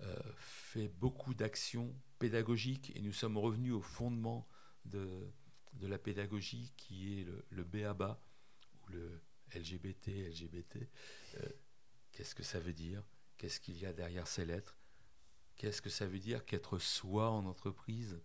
euh, 0.00 0.16
fait 0.38 0.88
beaucoup 0.88 1.34
d'actions 1.34 1.94
pédagogiques 2.18 2.90
et 2.96 3.02
nous 3.02 3.12
sommes 3.12 3.36
revenus 3.36 3.74
au 3.74 3.82
fondement 3.82 4.48
de, 4.86 5.30
la 5.82 5.98
pédagogie 5.98 6.72
qui 6.78 7.20
est 7.20 7.26
le, 7.50 7.64
BABA 7.64 8.18
ou 8.82 8.92
le 8.92 9.20
LGBT, 9.54 10.08
LGBT. 10.30 10.88
Euh, 11.34 11.48
Qu'est-ce 12.12 12.34
que 12.34 12.42
ça 12.42 12.60
veut 12.60 12.72
dire? 12.72 13.02
Qu'est-ce 13.36 13.60
qu'il 13.60 13.76
y 13.76 13.84
a 13.84 13.92
derrière 13.92 14.26
ces 14.26 14.46
lettres? 14.46 14.78
Qu'est-ce 15.56 15.82
que 15.82 15.90
ça 15.90 16.06
veut 16.06 16.18
dire 16.18 16.46
qu'être 16.46 16.78
soi 16.78 17.30
en 17.30 17.44
entreprise? 17.44 18.20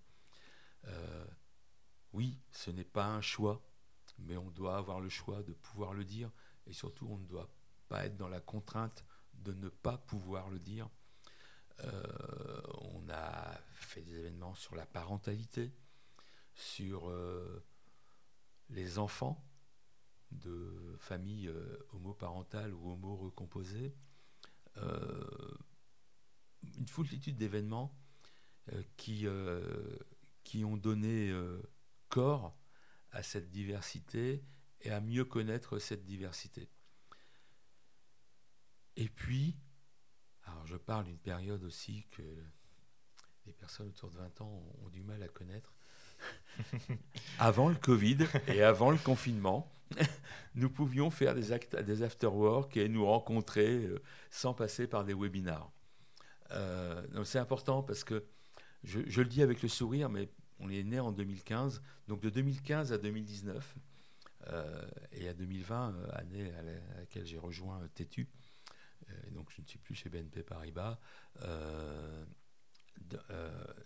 Oui, 2.14 2.40
ce 2.52 2.72
n'est 2.72 2.84
pas 2.84 3.06
un 3.06 3.22
choix, 3.22 3.62
mais 4.20 4.38
on 4.38 4.50
doit 4.52 4.78
avoir 4.78 5.00
le 5.00 5.10
choix 5.10 5.44
de 5.44 5.54
pouvoir 5.54 5.94
le 5.94 6.04
dire, 6.04 6.32
et 6.68 6.74
surtout 6.74 7.08
on 7.10 7.18
ne 7.18 7.26
doit 7.26 7.50
pas 7.88 8.06
être 8.06 8.18
dans 8.18 8.30
la 8.30 8.40
contrainte 8.40 9.04
de 9.34 9.54
ne 9.54 9.70
pas 9.70 9.98
pouvoir 9.98 10.50
le 10.50 10.60
dire. 10.60 10.90
Euh, 11.84 12.62
on 12.82 13.10
a 13.10 13.60
fait 13.74 14.02
des 14.02 14.18
événements 14.18 14.54
sur 14.54 14.76
la 14.76 14.86
parentalité, 14.86 15.72
sur 16.54 17.10
euh, 17.10 17.64
les 18.70 18.98
enfants, 18.98 19.46
de 20.32 20.96
familles 21.00 21.48
euh, 21.48 21.78
homoparentales 21.94 22.74
ou 22.74 22.92
homo-recomposées, 22.92 23.96
une 26.78 26.88
foultitude 26.88 27.36
d'événements 27.36 27.94
qui 28.96 29.28
ont 29.28 30.78
donné 30.78 31.34
corps 32.10 32.56
à 33.12 33.24
cette 33.24 33.50
diversité 33.50 34.44
et 34.82 34.92
à 34.92 35.02
mieux 35.02 35.26
connaître 35.26 35.80
cette 35.80 36.06
diversité. 36.06 36.70
Et 38.96 39.10
puis, 39.10 39.58
alors 40.46 40.66
je 40.66 40.76
parle 40.76 41.06
d'une 41.06 41.20
période 41.20 41.64
aussi 41.64 42.06
que 42.12 42.24
les 43.46 43.54
personnes 43.54 43.88
autour 43.88 44.12
de 44.12 44.18
20 44.18 44.42
ans 44.42 44.64
ont 44.84 44.90
du 44.90 45.02
mal 45.02 45.24
à 45.24 45.28
connaître, 45.28 45.74
avant 47.40 47.70
le 47.70 47.76
Covid 47.76 48.18
et 48.48 48.64
avant 48.64 48.92
le 48.92 48.98
confinement, 48.98 49.72
nous 50.56 50.70
pouvions 50.70 51.10
faire 51.10 51.34
des, 51.34 51.52
actes, 51.52 51.76
des 51.76 52.04
after-work 52.04 52.76
et 52.78 52.90
nous 52.90 53.06
rencontrer 53.06 53.86
euh, 53.86 54.02
sans 54.30 54.54
passer 54.54 54.88
par 54.88 55.04
des 55.06 55.14
webinars. 55.14 55.72
Euh, 56.52 57.24
c'est 57.24 57.40
important 57.40 57.84
parce 57.84 58.04
que 58.04 58.26
je, 58.84 59.00
le 59.00 59.28
dis 59.28 59.42
avec 59.42 59.62
le 59.62 59.70
sourire, 59.70 60.10
mais 60.10 60.30
on 60.60 60.70
est 60.70 60.84
né 60.84 61.00
en 61.00 61.12
2015, 61.12 61.82
donc 62.08 62.22
de 62.22 62.30
2015 62.30 62.94
à 62.94 62.98
2019 62.98 63.76
euh, 64.48 64.88
et 65.12 65.28
à 65.28 65.34
2020, 65.34 65.96
année 66.14 66.52
à, 66.56 67.00
laquelle 67.00 67.26
j'ai 67.26 67.38
rejoint 67.38 67.82
Tétu, 67.94 68.28
donc 69.32 69.50
je 69.52 69.62
ne 69.62 69.68
suis 69.68 69.80
plus 69.80 69.96
chez 69.96 70.10
BNP 70.10 70.44
Paribas, 70.44 71.00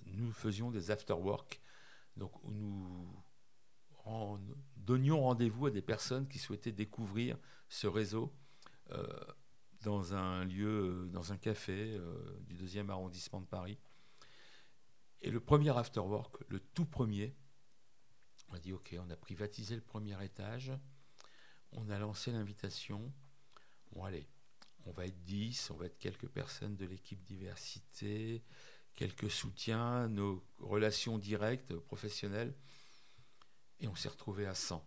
nous 0.05 0.31
faisions 0.31 0.69
des 0.71 0.91
after-work 0.91 1.61
donc, 2.17 2.31
nous 2.43 3.07
donnions 4.77 5.21
rendez-vous 5.21 5.67
à 5.67 5.71
des 5.71 5.81
personnes 5.81 6.27
qui 6.27 6.39
souhaitaient 6.39 6.71
découvrir 6.71 7.37
ce 7.69 7.87
réseau 7.87 8.33
euh, 8.91 9.07
dans 9.81 10.13
un 10.13 10.43
lieu, 10.45 11.09
dans 11.11 11.31
un 11.31 11.37
café 11.37 11.95
euh, 11.97 12.37
du 12.47 12.55
deuxième 12.55 12.89
arrondissement 12.89 13.41
de 13.41 13.45
Paris. 13.45 13.77
Et 15.23 15.31
le 15.31 15.39
premier 15.39 15.75
afterwork, 15.75 16.35
le 16.49 16.59
tout 16.59 16.85
premier, 16.85 17.33
on 18.49 18.55
a 18.55 18.59
dit 18.59 18.73
ok, 18.73 18.95
on 18.99 19.09
a 19.09 19.15
privatisé 19.15 19.73
le 19.73 19.81
premier 19.81 20.21
étage, 20.23 20.73
on 21.71 21.89
a 21.89 21.97
lancé 21.97 22.31
l'invitation. 22.33 23.13
Bon, 23.93 24.03
allez, 24.03 24.27
on 24.85 24.91
va 24.91 25.05
être 25.05 25.23
10, 25.23 25.71
on 25.71 25.77
va 25.77 25.85
être 25.85 25.97
quelques 25.97 26.27
personnes 26.27 26.75
de 26.75 26.85
l'équipe 26.85 27.23
diversité, 27.23 28.43
quelques 28.95 29.31
soutiens, 29.31 30.09
nos 30.09 30.43
relations 30.59 31.17
directes, 31.17 31.73
professionnelles, 31.73 32.53
et 33.79 33.87
on 33.87 33.95
s'est 33.95 34.09
retrouvé 34.09 34.45
à 34.45 34.53
100. 34.53 34.85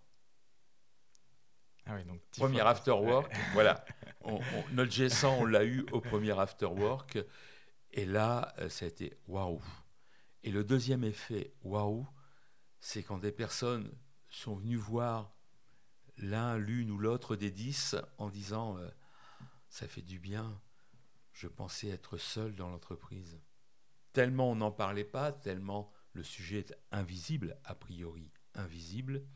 Ah 1.86 2.02
donc 2.02 2.20
premier 2.36 2.60
after 2.60 2.90
work, 2.90 3.32
voilà. 3.54 3.84
notre 4.72 4.90
G100, 4.90 5.26
on 5.38 5.44
l'a 5.46 5.64
eu 5.64 5.86
au 5.92 6.00
premier 6.00 6.38
after 6.38 6.66
work. 6.66 7.18
Et 7.92 8.04
là, 8.04 8.54
euh, 8.58 8.68
ça 8.68 8.84
a 8.84 8.88
été 8.88 9.16
waouh. 9.28 9.62
Et 10.46 10.52
le 10.52 10.62
deuxième 10.62 11.02
effet 11.02 11.52
waouh, 11.64 12.06
c'est 12.78 13.02
quand 13.02 13.18
des 13.18 13.32
personnes 13.32 13.92
sont 14.28 14.54
venues 14.54 14.76
voir 14.76 15.34
l'un, 16.18 16.56
l'une 16.56 16.92
ou 16.92 16.98
l'autre 16.98 17.34
des 17.34 17.50
dix 17.50 17.96
en 18.16 18.30
disant 18.30 18.78
euh, 18.78 18.88
ça 19.68 19.88
fait 19.88 20.02
du 20.02 20.20
bien, 20.20 20.62
je 21.32 21.48
pensais 21.48 21.88
être 21.88 22.16
seul 22.16 22.54
dans 22.54 22.70
l'entreprise. 22.70 23.40
Tellement 24.12 24.52
on 24.52 24.54
n'en 24.54 24.70
parlait 24.70 25.02
pas, 25.02 25.32
tellement 25.32 25.92
le 26.12 26.22
sujet 26.22 26.60
est 26.60 26.78
invisible, 26.92 27.58
a 27.64 27.74
priori 27.74 28.30
invisible, 28.54 29.26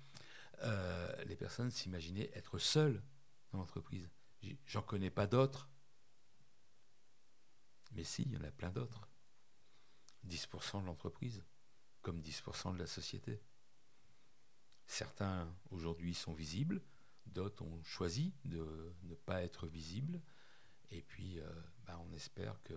euh, 0.62 1.24
les 1.24 1.34
personnes 1.34 1.72
s'imaginaient 1.72 2.30
être 2.34 2.58
seules 2.58 3.02
dans 3.50 3.58
l'entreprise. 3.58 4.08
J'en 4.64 4.82
connais 4.82 5.10
pas 5.10 5.26
d'autres. 5.26 5.68
Mais 7.90 8.04
si, 8.04 8.22
il 8.22 8.32
y 8.32 8.36
en 8.36 8.44
a 8.44 8.52
plein 8.52 8.70
d'autres. 8.70 9.09
10% 10.26 10.82
de 10.82 10.86
l'entreprise, 10.86 11.42
comme 12.02 12.20
10% 12.20 12.74
de 12.74 12.78
la 12.78 12.86
société. 12.86 13.40
Certains 14.86 15.48
aujourd'hui 15.70 16.14
sont 16.14 16.32
visibles, 16.32 16.82
d'autres 17.26 17.62
ont 17.62 17.82
choisi 17.84 18.34
de 18.44 18.94
ne 19.04 19.14
pas 19.14 19.42
être 19.42 19.66
visibles. 19.66 20.20
Et 20.90 21.02
puis, 21.02 21.38
euh, 21.38 21.48
bah, 21.86 22.00
on 22.08 22.12
espère 22.12 22.60
que, 22.64 22.74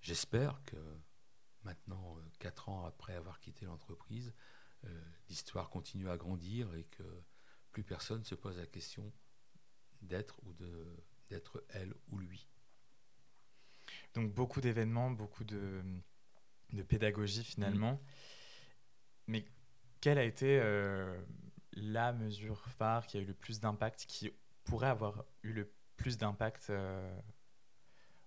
j'espère 0.00 0.62
que 0.64 0.76
maintenant, 1.64 2.16
euh, 2.16 2.20
quatre 2.38 2.68
ans 2.68 2.84
après 2.84 3.14
avoir 3.14 3.40
quitté 3.40 3.66
l'entreprise, 3.66 4.32
euh, 4.84 5.02
l'histoire 5.28 5.68
continue 5.68 6.08
à 6.08 6.16
grandir 6.16 6.72
et 6.74 6.84
que 6.84 7.02
plus 7.72 7.82
personne 7.82 8.24
se 8.24 8.34
pose 8.34 8.56
la 8.56 8.66
question 8.66 9.12
d'être 10.00 10.38
ou 10.44 10.54
d'être 11.28 11.64
elle 11.70 11.94
ou 12.08 12.18
lui. 12.18 12.48
Donc 14.14 14.32
beaucoup 14.32 14.60
d'événements, 14.60 15.10
beaucoup 15.10 15.44
de, 15.44 15.82
de, 16.72 16.82
pédagogie 16.82 17.44
finalement. 17.44 17.92
Mm. 17.92 17.98
Mais 19.28 19.44
quelle 20.00 20.18
a 20.18 20.24
été 20.24 20.58
euh, 20.60 21.20
la 21.72 22.12
mesure 22.12 22.64
phare 22.68 23.06
qui 23.06 23.18
a 23.18 23.20
eu 23.20 23.24
le 23.24 23.34
plus 23.34 23.60
d'impact, 23.60 24.06
qui 24.06 24.32
pourrait 24.64 24.88
avoir 24.88 25.24
eu 25.42 25.52
le 25.52 25.72
plus 25.96 26.16
d'impact 26.16 26.70
euh, 26.70 27.20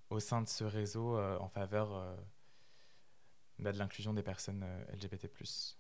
au 0.10 0.20
sein 0.20 0.42
de 0.42 0.48
ce 0.48 0.64
réseau 0.64 1.18
en 1.18 1.50
faveur 1.50 2.18
bah, 3.58 3.72
de 3.72 3.80
l'inclusion 3.80 4.14
des 4.14 4.22
personnes 4.22 4.64
LGBT⁇ 4.94 5.26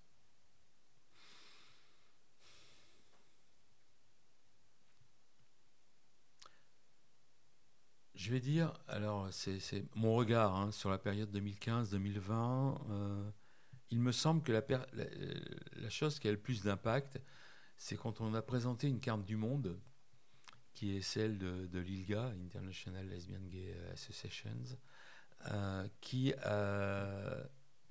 Je 8.23 8.31
vais 8.31 8.39
dire, 8.39 8.71
alors 8.87 9.27
c'est 9.33 9.83
mon 9.95 10.15
regard 10.15 10.55
hein, 10.55 10.71
sur 10.71 10.89
la 10.89 10.97
période 10.97 11.29
2015-2020. 11.37 12.79
Euh, 12.89 13.29
il 13.89 13.99
me 13.99 14.13
semble 14.13 14.41
que 14.41 14.53
la, 14.53 14.63
la, 15.73 15.89
chose 15.89 16.19
qui 16.19 16.29
a 16.29 16.31
le 16.31 16.37
plus 16.37 16.63
d'impact, 16.63 17.19
c'est 17.75 17.97
quand 17.97 18.21
on 18.21 18.33
a 18.33 18.41
présenté 18.41 18.87
une 18.87 19.01
carte 19.01 19.25
du 19.25 19.35
monde, 19.35 19.77
qui 20.73 20.95
est 20.95 21.01
celle 21.01 21.37
de, 21.37 21.79
l'ILGA, 21.79 22.27
International 22.45 23.05
Lesbian 23.09 23.41
Gay 23.41 23.75
Associations, 23.91 24.77
euh, 25.51 25.85
euh, 26.45 27.43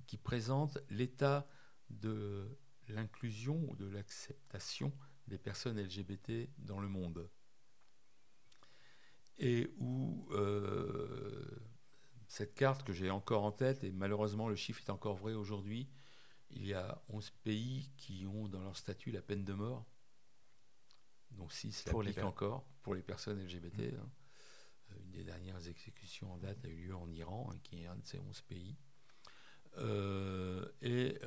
qui 0.07 0.17
présente 0.17 0.79
l'état 0.89 1.47
de 1.91 2.57
l'inclusion 2.87 3.63
ou 3.69 3.75
de 3.75 3.85
l'acceptation 3.85 4.91
des 5.27 5.37
personnes 5.37 5.79
LGBT 5.79 6.49
dans 6.57 6.79
le 6.79 6.87
monde 6.87 7.29
et 9.37 9.71
où 9.77 10.27
euh, 10.31 11.45
cette 12.27 12.53
carte 12.55 12.83
que 12.83 12.93
j'ai 12.93 13.09
encore 13.09 13.43
en 13.43 13.51
tête, 13.51 13.83
et 13.83 13.91
malheureusement 13.91 14.47
le 14.47 14.55
chiffre 14.55 14.81
est 14.85 14.91
encore 14.91 15.15
vrai 15.15 15.33
aujourd'hui, 15.33 15.89
il 16.51 16.65
y 16.65 16.73
a 16.73 17.01
11 17.09 17.31
pays 17.43 17.91
qui 17.97 18.25
ont 18.27 18.47
dans 18.47 18.61
leur 18.61 18.77
statut 18.77 19.11
la 19.11 19.21
peine 19.21 19.43
de 19.43 19.53
mort, 19.53 19.85
dont 21.31 21.49
6 21.49 21.85
l'appliquent 21.85 22.23
encore 22.23 22.65
pour 22.81 22.93
les 22.93 23.01
personnes 23.01 23.43
LGBT. 23.43 23.93
Mmh. 23.93 23.95
Hein. 23.99 24.11
Euh, 24.91 24.99
une 25.03 25.11
des 25.11 25.23
dernières 25.23 25.67
exécutions 25.67 26.31
en 26.31 26.37
date 26.37 26.63
a 26.65 26.67
eu 26.67 26.87
lieu 26.87 26.95
en 26.95 27.09
Iran, 27.11 27.49
hein, 27.51 27.57
qui 27.63 27.81
est 27.81 27.87
un 27.87 27.95
de 27.95 28.05
ces 28.05 28.19
11 28.19 28.41
pays. 28.41 28.77
Euh, 29.77 30.69
et 30.81 31.17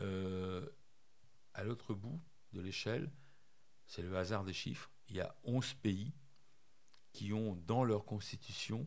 à 1.55 1.65
l'autre 1.65 1.95
bout 1.95 2.21
de 2.53 2.61
l'échelle, 2.61 3.11
c'est 3.87 4.03
le 4.03 4.17
hasard 4.17 4.45
des 4.45 4.53
chiffres, 4.53 4.91
il 5.09 5.17
y 5.17 5.21
a 5.21 5.35
11 5.45 5.75
pays 5.75 6.13
qui 7.17 7.33
ont 7.33 7.55
dans 7.67 7.83
leur 7.83 8.05
constitution 8.05 8.87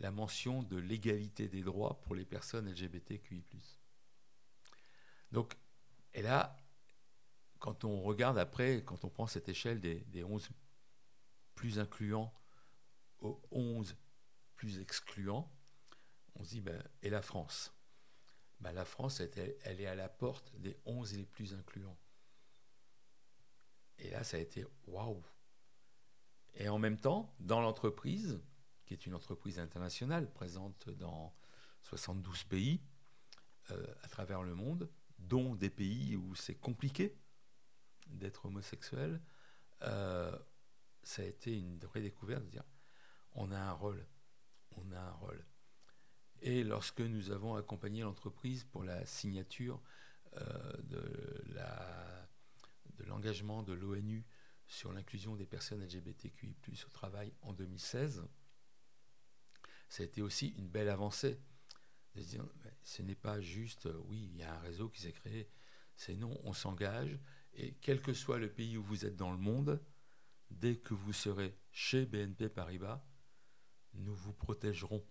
la 0.00 0.10
mention 0.10 0.64
de 0.64 0.76
l'égalité 0.76 1.46
des 1.46 1.62
droits 1.62 2.00
pour 2.00 2.16
les 2.16 2.24
personnes 2.24 2.68
LGBTQI. 2.68 3.44
Donc, 5.30 5.56
et 6.12 6.22
là, 6.22 6.56
quand 7.60 7.84
on 7.84 8.02
regarde 8.02 8.36
après, 8.36 8.82
quand 8.84 9.04
on 9.04 9.10
prend 9.10 9.28
cette 9.28 9.48
échelle 9.48 9.80
des, 9.80 10.00
des 10.06 10.24
11 10.24 10.48
plus 11.54 11.78
incluants 11.78 12.34
aux 13.20 13.40
11 13.52 13.96
plus 14.56 14.80
excluants, 14.80 15.48
on 16.34 16.42
se 16.42 16.50
dit, 16.50 16.60
ben, 16.60 16.82
et 17.02 17.10
la 17.10 17.22
France? 17.22 17.72
Ben, 18.58 18.72
La 18.72 18.84
France, 18.84 19.20
elle, 19.20 19.56
elle 19.62 19.80
est 19.80 19.86
à 19.86 19.94
la 19.94 20.08
porte 20.08 20.52
des 20.56 20.76
11 20.84 21.16
les 21.16 21.26
plus 21.26 21.54
incluants. 21.54 21.98
Et 23.98 24.10
là, 24.10 24.24
ça 24.24 24.36
a 24.36 24.40
été 24.40 24.66
waouh 24.88 25.22
et 26.58 26.68
en 26.68 26.78
même 26.78 26.98
temps, 26.98 27.32
dans 27.38 27.60
l'entreprise, 27.60 28.42
qui 28.84 28.92
est 28.92 29.06
une 29.06 29.14
entreprise 29.14 29.60
internationale 29.60 30.30
présente 30.32 30.90
dans 30.90 31.32
72 31.82 32.44
pays 32.44 32.80
euh, 33.70 33.86
à 34.02 34.08
travers 34.08 34.42
le 34.42 34.54
monde, 34.54 34.90
dont 35.20 35.54
des 35.54 35.70
pays 35.70 36.16
où 36.16 36.34
c'est 36.34 36.56
compliqué 36.56 37.16
d'être 38.08 38.46
homosexuel, 38.46 39.22
euh, 39.82 40.36
ça 41.04 41.22
a 41.22 41.26
été 41.26 41.56
une 41.56 41.78
vraie 41.78 42.00
découverte 42.00 42.44
de 42.44 42.50
dire 42.50 42.64
on 43.34 43.52
a 43.52 43.58
un 43.58 43.72
rôle, 43.72 44.04
on 44.76 44.90
a 44.90 44.98
un 44.98 45.12
rôle. 45.12 45.44
Et 46.40 46.64
lorsque 46.64 47.00
nous 47.00 47.30
avons 47.30 47.54
accompagné 47.54 48.02
l'entreprise 48.02 48.64
pour 48.64 48.82
la 48.82 49.06
signature 49.06 49.80
euh, 50.38 50.72
de 50.82 51.44
l'engagement 53.06 53.62
de 53.62 53.74
l'ONU 53.74 54.26
sur 54.68 54.92
l'inclusion 54.92 55.34
des 55.34 55.46
personnes 55.46 55.82
LGBTQI 55.82 56.54
au 56.86 56.90
travail 56.90 57.32
en 57.42 57.52
2016, 57.52 58.22
ça 59.88 60.02
a 60.02 60.06
été 60.06 60.22
aussi 60.22 60.48
une 60.58 60.68
belle 60.68 60.90
avancée. 60.90 61.40
De 62.14 62.22
ce 62.82 63.02
n'est 63.02 63.14
pas 63.14 63.40
juste, 63.40 63.86
euh, 63.86 64.00
oui, 64.06 64.28
il 64.32 64.36
y 64.36 64.42
a 64.42 64.54
un 64.54 64.58
réseau 64.58 64.88
qui 64.88 65.00
s'est 65.00 65.12
créé, 65.12 65.48
c'est 65.94 66.16
non, 66.16 66.38
on 66.44 66.52
s'engage, 66.52 67.18
et 67.54 67.74
quel 67.80 68.00
que 68.00 68.12
soit 68.12 68.38
le 68.38 68.50
pays 68.50 68.76
où 68.76 68.82
vous 68.82 69.06
êtes 69.06 69.16
dans 69.16 69.30
le 69.30 69.38
monde, 69.38 69.80
dès 70.50 70.76
que 70.76 70.94
vous 70.94 71.12
serez 71.12 71.56
chez 71.70 72.06
BNP 72.06 72.48
Paribas, 72.48 73.04
nous 73.94 74.14
vous 74.14 74.32
protégerons. 74.32 75.04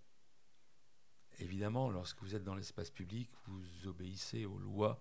Évidemment, 1.38 1.90
lorsque 1.90 2.20
vous 2.20 2.34
êtes 2.34 2.44
dans 2.44 2.54
l'espace 2.54 2.90
public, 2.90 3.30
vous 3.46 3.86
obéissez 3.86 4.44
aux 4.44 4.58
lois 4.58 5.00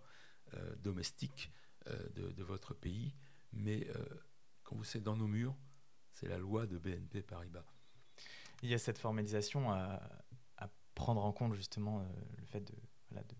euh, 0.54 0.76
domestiques 0.78 1.52
euh, 1.88 2.10
de, 2.10 2.44
votre 2.44 2.74
pays, 2.74 3.16
mais 3.54 3.88
quand 4.68 4.76
vous 4.76 4.98
êtes 4.98 5.04
dans 5.04 5.16
nos 5.16 5.28
murs, 5.28 5.56
c'est 6.12 6.28
la 6.28 6.38
loi 6.38 6.68
de 6.68 6.78
BNP 6.78 7.22
Paribas. 7.22 7.64
Il 8.62 8.70
y 8.70 8.74
a 8.74 8.78
cette 8.78 8.98
formalisation 8.98 9.72
à, 9.72 10.02
prendre 10.94 11.24
en 11.24 11.32
compte 11.32 11.54
justement 11.54 12.00
euh, 12.00 12.06
le 12.40 12.46
fait 12.48 12.60
de, 12.60 12.74
de 13.12 13.36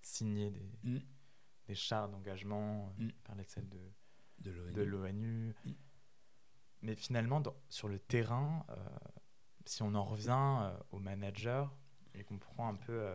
signer 0.00 0.50
des, 0.50 0.72
mm. 0.82 1.02
des 1.66 1.74
chartes 1.74 2.10
d'engagement, 2.10 2.90
euh, 2.98 3.04
mm. 3.04 3.12
parler 3.22 3.44
de 3.44 3.48
celle 3.50 3.68
de, 3.68 3.92
de 4.38 4.82
l'ONU. 4.82 5.54
Mm. 5.66 5.72
Mais 6.80 6.94
finalement, 6.94 7.42
sur 7.68 7.88
le 7.88 7.98
terrain, 7.98 8.64
euh, 8.70 8.74
si 9.66 9.82
on 9.82 9.94
en 9.94 10.04
revient 10.04 10.72
aux 10.90 11.00
managers 11.00 11.66
et 12.14 12.24
qu'on 12.24 12.38
prend 12.38 12.66
un 12.66 12.76
peu, 12.76 13.06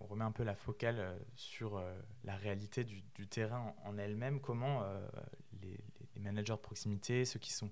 on 0.00 0.06
remet 0.06 0.24
un 0.24 0.32
peu 0.32 0.42
la 0.42 0.56
focale 0.56 1.20
sur 1.36 1.84
la 2.24 2.36
réalité 2.36 2.82
du, 2.82 3.02
du 3.14 3.28
terrain 3.28 3.74
en 3.84 3.98
elle-même, 3.98 4.40
comment 4.40 4.82
les, 5.60 5.78
les 6.14 6.20
managers 6.20 6.54
de 6.54 6.58
proximité, 6.58 7.24
ceux 7.24 7.38
qui 7.38 7.52
sont 7.52 7.70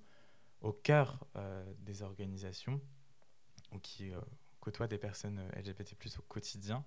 au 0.63 0.73
cœur 0.73 1.19
euh, 1.37 1.65
des 1.79 2.03
organisations 2.03 2.81
ou 3.73 3.79
qui 3.79 4.13
euh, 4.13 4.21
côtoient 4.61 4.87
des 4.87 4.99
personnes 4.99 5.39
euh, 5.39 5.61
LGBT+ 5.61 5.95
au 6.19 6.23
quotidien. 6.23 6.85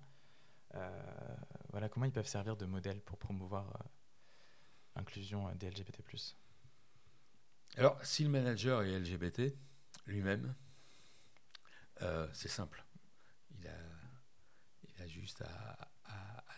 voilà 1.70 1.88
comment 1.88 2.06
ils 2.06 2.12
peuvent 2.12 2.26
servir 2.26 2.56
de 2.56 2.66
modèle 2.66 3.00
pour 3.00 3.18
promouvoir 3.18 3.82
l'inclusion 4.94 5.50
des 5.54 5.70
LGBT+. 5.70 6.02
Alors, 7.76 8.02
si 8.04 8.24
le 8.24 8.30
manager 8.30 8.82
est 8.82 8.98
LGBT 8.98 9.54
lui-même, 10.06 10.54
c'est 12.34 12.48
simple. 12.48 12.84
Il 13.58 13.66
a, 15.02 15.06
juste 15.06 15.42
à, 15.42 15.88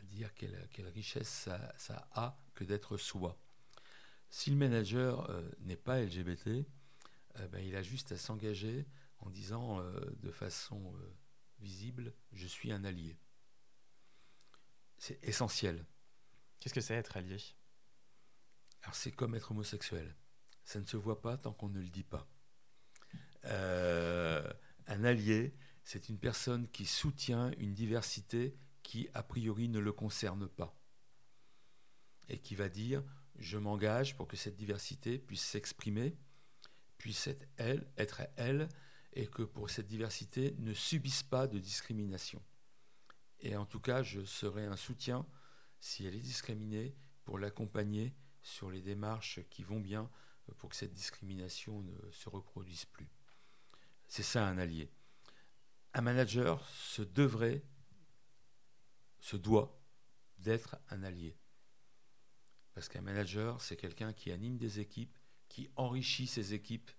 dire 0.03 0.35
quelle, 0.35 0.89
richesse 0.89 1.49
ça, 1.77 2.09
a 2.13 2.37
que 2.55 2.65
d'être 2.65 2.97
soi. 2.97 3.39
Si 4.31 4.51
le 4.51 4.57
manager 4.57 5.29
euh, 5.31 5.49
n'est 5.61 5.77
pas 5.77 6.01
LGBT, 6.01 6.49
euh, 6.49 7.49
ben, 7.49 7.61
il 7.65 7.77
a 7.77 7.83
juste 7.83 8.13
à 8.13 8.19
s'engager 8.19 8.87
en 9.21 9.31
disant 9.31 9.81
euh, 9.81 10.01
de 10.21 10.31
façon 10.31 10.95
visible, 11.61 12.15
je 12.33 12.47
suis 12.47 12.71
un 12.73 12.85
allié. 12.85 13.19
C'est 14.99 15.23
essentiel. 15.25 15.85
Qu'est-ce 16.59 16.75
que 16.75 16.81
c'est 16.81 16.95
être 16.95 17.17
allié? 17.17 17.39
Alors 18.83 18.95
c'est 18.95 19.13
comme 19.13 19.35
être 19.35 19.53
homosexuel. 19.53 20.15
Ça 20.65 20.79
ne 20.81 20.85
se 20.85 20.97
voit 20.97 21.21
pas 21.21 21.37
tant 21.39 21.53
qu'on 21.53 21.69
ne 21.69 21.81
le 21.81 21.89
dit 21.89 22.05
pas. 22.05 22.29
Un 23.45 25.05
allié, 25.05 25.55
c'est 25.85 26.09
une 26.11 26.19
personne 26.19 26.69
qui 26.69 26.85
soutient 26.85 27.51
une 27.59 27.73
diversité 27.73 28.57
qui, 28.83 29.09
a 29.15 29.23
priori, 29.23 29.69
ne 29.69 29.79
le 29.79 29.93
concerne 29.93 30.49
pas. 30.49 30.79
Et 32.29 32.39
qui 32.39 32.55
va 32.55 32.69
dire, 32.69 33.03
je 33.39 33.59
m'engage 33.59 34.17
pour 34.17 34.29
que 34.29 34.37
cette 34.37 34.57
diversité 34.57 35.19
puisse 35.19 35.43
s'exprimer, 35.43 36.17
puisse 36.99 37.29
être 37.29 37.49
elle, 37.57 37.87
être 37.97 38.23
elle, 38.37 38.69
et 39.13 39.27
que 39.27 39.43
pour 39.43 39.71
cette 39.71 39.87
diversité 39.87 40.55
ne 40.59 40.75
subisse 40.75 41.23
pas 41.23 41.47
de 41.47 41.59
discrimination. 41.59 42.43
Et 43.41 43.57
en 43.57 43.65
tout 43.65 43.81
cas, 43.81 44.03
je 44.03 44.25
serai 44.25 44.67
un 44.67 44.77
soutien, 44.77 45.27
si 45.81 46.07
elle 46.07 46.15
est 46.15 46.21
discriminée, 46.21 46.95
pour 47.25 47.39
l'accompagner 47.39 48.15
sur 48.43 48.71
les 48.71 48.83
démarches 48.83 49.41
qui 49.51 49.63
vont 49.63 49.81
bien 49.81 50.11
pour 50.57 50.71
que 50.71 50.77
cette 50.77 50.95
discrimination 50.95 51.83
ne 51.83 52.11
se 52.11 52.29
reproduise 52.29 52.87
plus. 52.87 53.09
C'est 54.07 54.23
ça 54.23 54.47
un 54.47 54.59
allié. 54.59 54.91
Un 55.95 56.01
manager 56.01 56.67
se 56.69 57.03
devrait, 57.03 57.63
se 59.21 59.37
doit 59.37 59.79
d'être 60.39 60.77
un 60.91 61.03
allié. 61.03 61.37
Parce 62.79 62.89
qu'un 62.89 63.01
manager, 63.01 63.61
c'est 63.61 63.75
quelqu'un 63.75 64.13
qui 64.13 64.31
anime 64.31 64.57
des 64.57 64.79
équipes, 64.79 65.19
qui 65.49 65.69
enrichit 65.75 66.29
ses 66.29 66.55
équipes, 66.55 66.93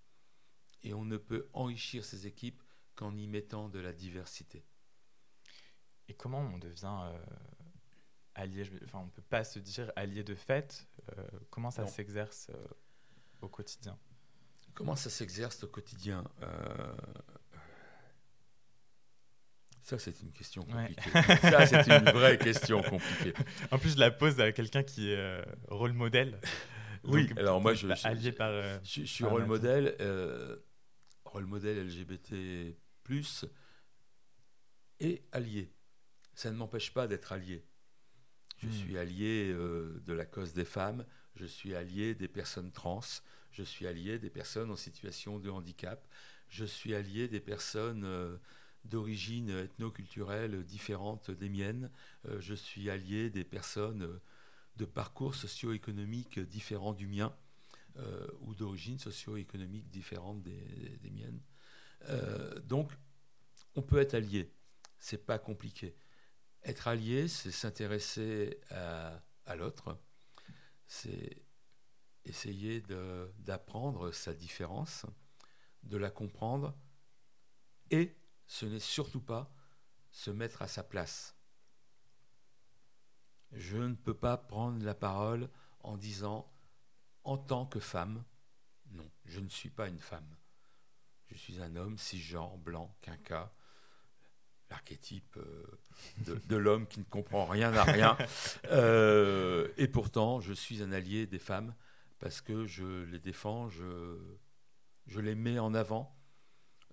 et 0.82 0.92
on 0.92 1.06
ne 1.06 1.16
peut 1.16 1.48
enrichir 1.54 2.04
ses 2.04 2.26
équipes 2.26 2.62
qu'en 2.96 3.16
y 3.16 3.26
mettant 3.26 3.70
de 3.70 3.78
la 3.78 3.94
diversité. 3.94 4.62
Et 6.06 6.12
comment 6.12 6.40
on 6.40 6.58
devient 6.58 7.00
euh, 7.04 7.18
allié 8.34 8.70
Enfin, 8.84 8.98
on 8.98 9.06
ne 9.06 9.10
peut 9.10 9.22
pas 9.22 9.42
se 9.42 9.58
dire 9.58 9.90
allié 9.96 10.22
de 10.22 10.34
fait. 10.34 10.86
Euh, 11.16 11.26
comment 11.48 11.70
ça 11.70 11.86
s'exerce 11.86 12.50
euh, 12.50 12.62
au 13.40 13.48
quotidien? 13.48 13.98
Comment 14.74 14.96
ça 14.96 15.08
s'exerce 15.08 15.64
au 15.64 15.68
quotidien? 15.68 16.24
Ça, 19.90 19.98
c'est 19.98 20.22
une 20.22 20.32
question 20.32 20.64
compliquée. 20.64 21.10
ça, 21.42 21.66
c'est 21.66 21.88
une 21.88 22.10
vraie 22.10 22.38
question 22.38 22.82
compliquée. 22.82 23.32
En 23.70 23.78
plus, 23.78 23.94
je 23.94 23.98
la 23.98 24.10
pose 24.10 24.40
à 24.40 24.52
quelqu'un 24.52 24.82
qui 24.82 25.10
est 25.10 25.42
rôle 25.68 25.92
modèle. 25.92 26.40
Oui, 27.04 27.28
alors 27.36 27.60
moi, 27.60 27.74
je, 27.74 27.88
allié 28.04 28.30
par, 28.30 28.52
je, 28.84 29.04
suis 29.04 29.24
rôle 29.24 29.46
modèle 29.46 29.96
rôle 31.24 31.46
modèle 31.46 31.86
LGBT, 31.86 32.34
et 35.00 35.24
allié. 35.32 35.72
Ça 36.34 36.50
ne 36.50 36.56
m'empêche 36.56 36.92
pas 36.92 37.06
d'être 37.06 37.32
allié. 37.32 37.64
Je 38.58 38.66
hmm. 38.68 38.72
suis 38.72 38.98
allié 38.98 39.50
euh, 39.52 40.00
de 40.06 40.12
la 40.12 40.26
cause 40.26 40.52
des 40.52 40.64
femmes, 40.64 41.04
je 41.34 41.46
suis 41.46 41.74
allié 41.74 42.14
des 42.14 42.28
personnes 42.28 42.72
trans, 42.72 43.00
je 43.50 43.62
suis 43.62 43.86
allié 43.86 44.18
des 44.18 44.30
personnes 44.30 44.70
en 44.70 44.76
situation 44.76 45.38
de 45.38 45.50
handicap, 45.50 46.06
je 46.48 46.64
suis 46.64 46.94
allié 46.94 47.26
des 47.26 47.40
personnes 47.40 48.04
euh, 48.04 48.36
d'origine 48.84 49.50
ethno-culturelle 49.50 50.64
différente 50.64 51.30
des 51.30 51.48
miennes, 51.48 51.90
euh, 52.26 52.40
je 52.40 52.54
suis 52.54 52.90
allié 52.90 53.30
des 53.30 53.44
personnes 53.44 54.20
de 54.76 54.84
parcours 54.84 55.34
socio-économiques 55.34 56.38
différents 56.38 56.94
du 56.94 57.06
mien. 57.06 57.34
Euh, 57.96 58.26
ou 58.42 58.54
d'origine 58.54 59.00
socio-économique 59.00 59.90
différente 59.90 60.42
des, 60.42 61.10
miennes. 61.10 61.40
Euh, 62.04 62.60
donc, 62.60 62.92
on 63.74 63.82
peut 63.82 63.98
être 63.98 64.14
allié. 64.14 64.54
C'est 65.00 65.26
pas 65.26 65.40
compliqué. 65.40 65.96
Être 66.62 66.86
allié, 66.86 67.26
c'est 67.26 67.50
s'intéresser 67.50 68.60
à, 68.70 69.20
à 69.44 69.56
l'autre. 69.56 69.98
C'est 70.86 71.42
essayer 72.24 72.80
d'apprendre 73.40 74.12
sa 74.12 74.34
différence, 74.34 75.04
de 75.82 75.96
la 75.96 76.10
comprendre, 76.10 76.76
et 77.90 78.14
ce 78.50 78.66
n'est 78.66 78.80
surtout 78.80 79.20
pas 79.20 79.48
se 80.10 80.32
mettre 80.32 80.60
à 80.60 80.66
sa 80.66 80.82
place. 80.82 81.36
Je 83.52 83.76
ne 83.76 83.94
peux 83.94 84.12
pas 84.12 84.36
prendre 84.36 84.84
la 84.84 84.94
parole 84.96 85.48
en 85.84 85.96
disant 85.96 86.52
en 87.22 87.38
tant 87.38 87.64
que 87.64 87.78
femme, 87.78 88.24
non, 88.90 89.08
je 89.24 89.38
ne 89.38 89.48
suis 89.48 89.70
pas 89.70 89.86
une 89.86 90.00
femme. 90.00 90.36
Je 91.28 91.36
suis 91.36 91.60
un 91.60 91.76
homme 91.76 91.96
cisgenre, 91.96 92.58
blanc, 92.58 92.92
quinca, 93.02 93.52
l'archétype 94.68 95.36
euh, 95.36 95.80
de, 96.26 96.56
l'homme 96.56 96.88
qui 96.88 96.98
ne 96.98 97.04
comprend 97.04 97.46
rien 97.46 97.72
à 97.72 97.84
rien. 97.84 98.18
Euh, 98.72 99.68
et 99.76 99.86
pourtant, 99.86 100.40
je 100.40 100.52
suis 100.52 100.82
un 100.82 100.90
allié 100.90 101.26
des 101.26 101.38
femmes 101.38 101.72
parce 102.18 102.40
que 102.40 102.66
je 102.66 103.04
les 103.04 103.20
défends, 103.20 103.68
je, 103.68 104.18
je 105.06 105.20
les 105.20 105.36
mets 105.36 105.60
en 105.60 105.72
avant. 105.72 106.19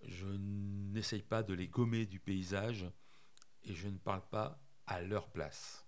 Je 0.03 0.27
n'essaye 0.27 1.23
pas 1.23 1.43
de 1.43 1.53
les 1.53 1.67
gommer 1.67 2.05
du 2.05 2.19
paysage 2.19 2.85
et 3.63 3.73
je 3.73 3.87
ne 3.87 3.97
parle 3.97 4.27
pas 4.29 4.61
à 4.85 5.01
leur 5.01 5.29
place 5.29 5.87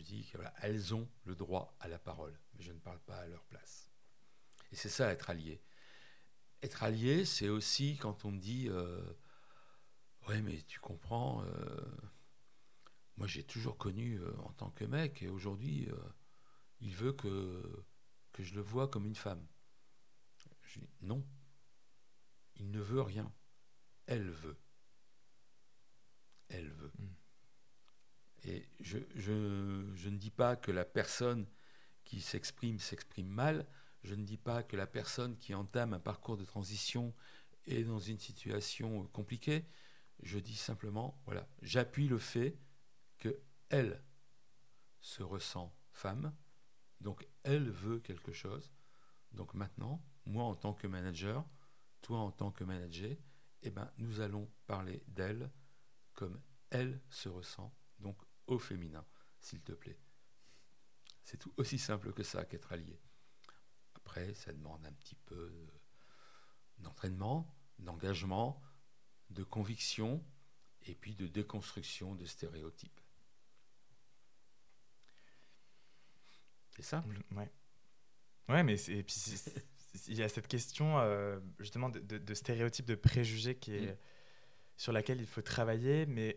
je 0.00 0.02
dis 0.02 0.24
qu'elles 0.24 0.94
ont 0.94 1.08
le 1.24 1.34
droit 1.34 1.76
à 1.80 1.88
la 1.88 1.98
parole, 1.98 2.38
mais 2.54 2.62
je 2.62 2.72
ne 2.72 2.78
parle 2.78 3.00
pas 3.00 3.16
à 3.16 3.26
leur 3.26 3.44
place. 3.44 3.90
Et 4.72 4.76
c'est 4.76 4.88
ça 4.88 5.12
être 5.12 5.30
allié. 5.30 5.62
Être 6.62 6.82
allié, 6.82 7.24
c'est 7.24 7.48
aussi 7.48 7.96
quand 7.96 8.24
on 8.24 8.32
dit 8.32 8.68
euh, 8.68 9.02
Ouais, 10.28 10.40
mais 10.42 10.62
tu 10.62 10.78
comprends, 10.80 11.42
euh, 11.44 11.80
moi 13.16 13.26
j'ai 13.26 13.42
toujours 13.42 13.78
connu 13.78 14.18
euh, 14.20 14.32
en 14.38 14.52
tant 14.52 14.70
que 14.70 14.84
mec, 14.84 15.22
et 15.22 15.28
aujourd'hui, 15.28 15.88
il 16.80 16.94
veut 16.94 17.12
que, 17.12 17.84
que 18.32 18.42
je 18.42 18.54
le 18.54 18.60
vois 18.60 18.88
comme 18.88 19.06
une 19.06 19.16
femme. 19.16 19.44
Je 20.62 20.80
dis 20.80 20.88
Non, 21.02 21.24
il 22.60 22.70
ne 22.70 22.80
veut 22.80 23.00
rien. 23.00 23.32
Elle 24.06 24.28
veut. 24.30 24.56
Elle 26.48 26.68
veut. 26.68 26.92
Hmm. 26.98 27.14
Et 28.44 28.68
je, 28.80 28.98
ne 29.32 30.16
dis 30.16 30.30
pas 30.30 30.56
que 30.56 30.70
la 30.70 30.84
personne 30.84 31.46
qui 32.04 32.20
s'exprime 32.20 32.78
s'exprime 32.78 33.28
mal, 33.28 33.66
je 34.02 34.14
ne 34.14 34.24
dis 34.24 34.38
pas 34.38 34.62
que 34.62 34.76
la 34.76 34.86
personne 34.86 35.36
qui 35.36 35.54
entame 35.54 35.94
un 35.94 36.00
parcours 36.00 36.36
de 36.36 36.44
transition 36.44 37.14
est 37.66 37.84
dans 37.84 37.98
une 37.98 38.18
situation 38.18 39.06
compliquée, 39.08 39.66
je 40.22 40.38
dis 40.38 40.56
simplement, 40.56 41.20
voilà, 41.26 41.46
j'appuie 41.62 42.08
le 42.08 42.18
fait 42.18 42.58
que 43.18 43.40
elle 43.68 44.02
se 45.00 45.22
ressent 45.22 45.74
femme, 45.92 46.34
donc 47.00 47.26
elle 47.42 47.70
veut 47.70 48.00
quelque 48.00 48.32
chose. 48.32 48.72
Donc 49.32 49.54
maintenant, 49.54 50.02
moi 50.24 50.44
en 50.44 50.54
tant 50.54 50.74
que 50.74 50.86
manager, 50.86 51.46
toi 52.00 52.18
en 52.18 52.30
tant 52.30 52.50
que 52.50 52.64
manager, 52.64 53.16
eh 53.62 53.70
ben, 53.70 53.90
nous 53.98 54.20
allons 54.20 54.50
parler 54.66 55.02
d'elle 55.08 55.50
comme 56.14 56.40
elle 56.70 57.00
se 57.10 57.28
ressent. 57.28 57.74
Donc 57.98 58.20
au 58.46 58.58
féminin, 58.58 59.04
s'il 59.40 59.60
te 59.60 59.72
plaît. 59.72 59.98
C'est 61.24 61.36
tout 61.36 61.52
aussi 61.56 61.78
simple 61.78 62.12
que 62.12 62.22
ça 62.22 62.44
qu'être 62.44 62.72
allié. 62.72 63.00
Après, 63.94 64.34
ça 64.34 64.52
demande 64.52 64.84
un 64.84 64.92
petit 64.92 65.14
peu 65.14 65.52
d'entraînement, 66.78 67.54
d'engagement, 67.78 68.60
de 69.28 69.44
conviction 69.44 70.24
et 70.82 70.94
puis 70.94 71.14
de 71.14 71.26
déconstruction 71.26 72.14
de 72.14 72.24
stéréotypes. 72.24 73.00
C'est 76.70 76.82
simple. 76.82 77.22
Ouais. 77.32 77.52
Ouais, 78.48 78.62
mais 78.62 78.76
puis 78.76 79.04
il 80.08 80.16
y 80.16 80.22
a 80.22 80.28
cette 80.28 80.48
question 80.48 80.98
euh, 80.98 81.38
justement 81.58 81.88
de, 81.88 82.34
stéréotypes, 82.34 82.86
de 82.86 82.94
préjugés 82.94 83.56
qui 83.56 83.74
est, 83.74 83.92
mm. 83.92 83.96
sur 84.76 84.92
laquelle 84.92 85.20
il 85.20 85.26
faut 85.26 85.42
travailler, 85.42 86.06
mais 86.06 86.36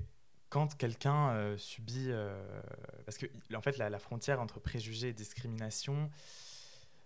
quand 0.53 0.77
quelqu'un 0.77 1.31
euh, 1.31 1.57
subit. 1.57 2.11
Euh, 2.11 2.61
parce 3.05 3.17
que, 3.17 3.25
en 3.55 3.61
fait, 3.61 3.79
la, 3.79 3.97
frontière 3.97 4.39
entre 4.39 4.59
préjugés 4.59 5.07
et 5.07 5.13
discrimination, 5.13 6.11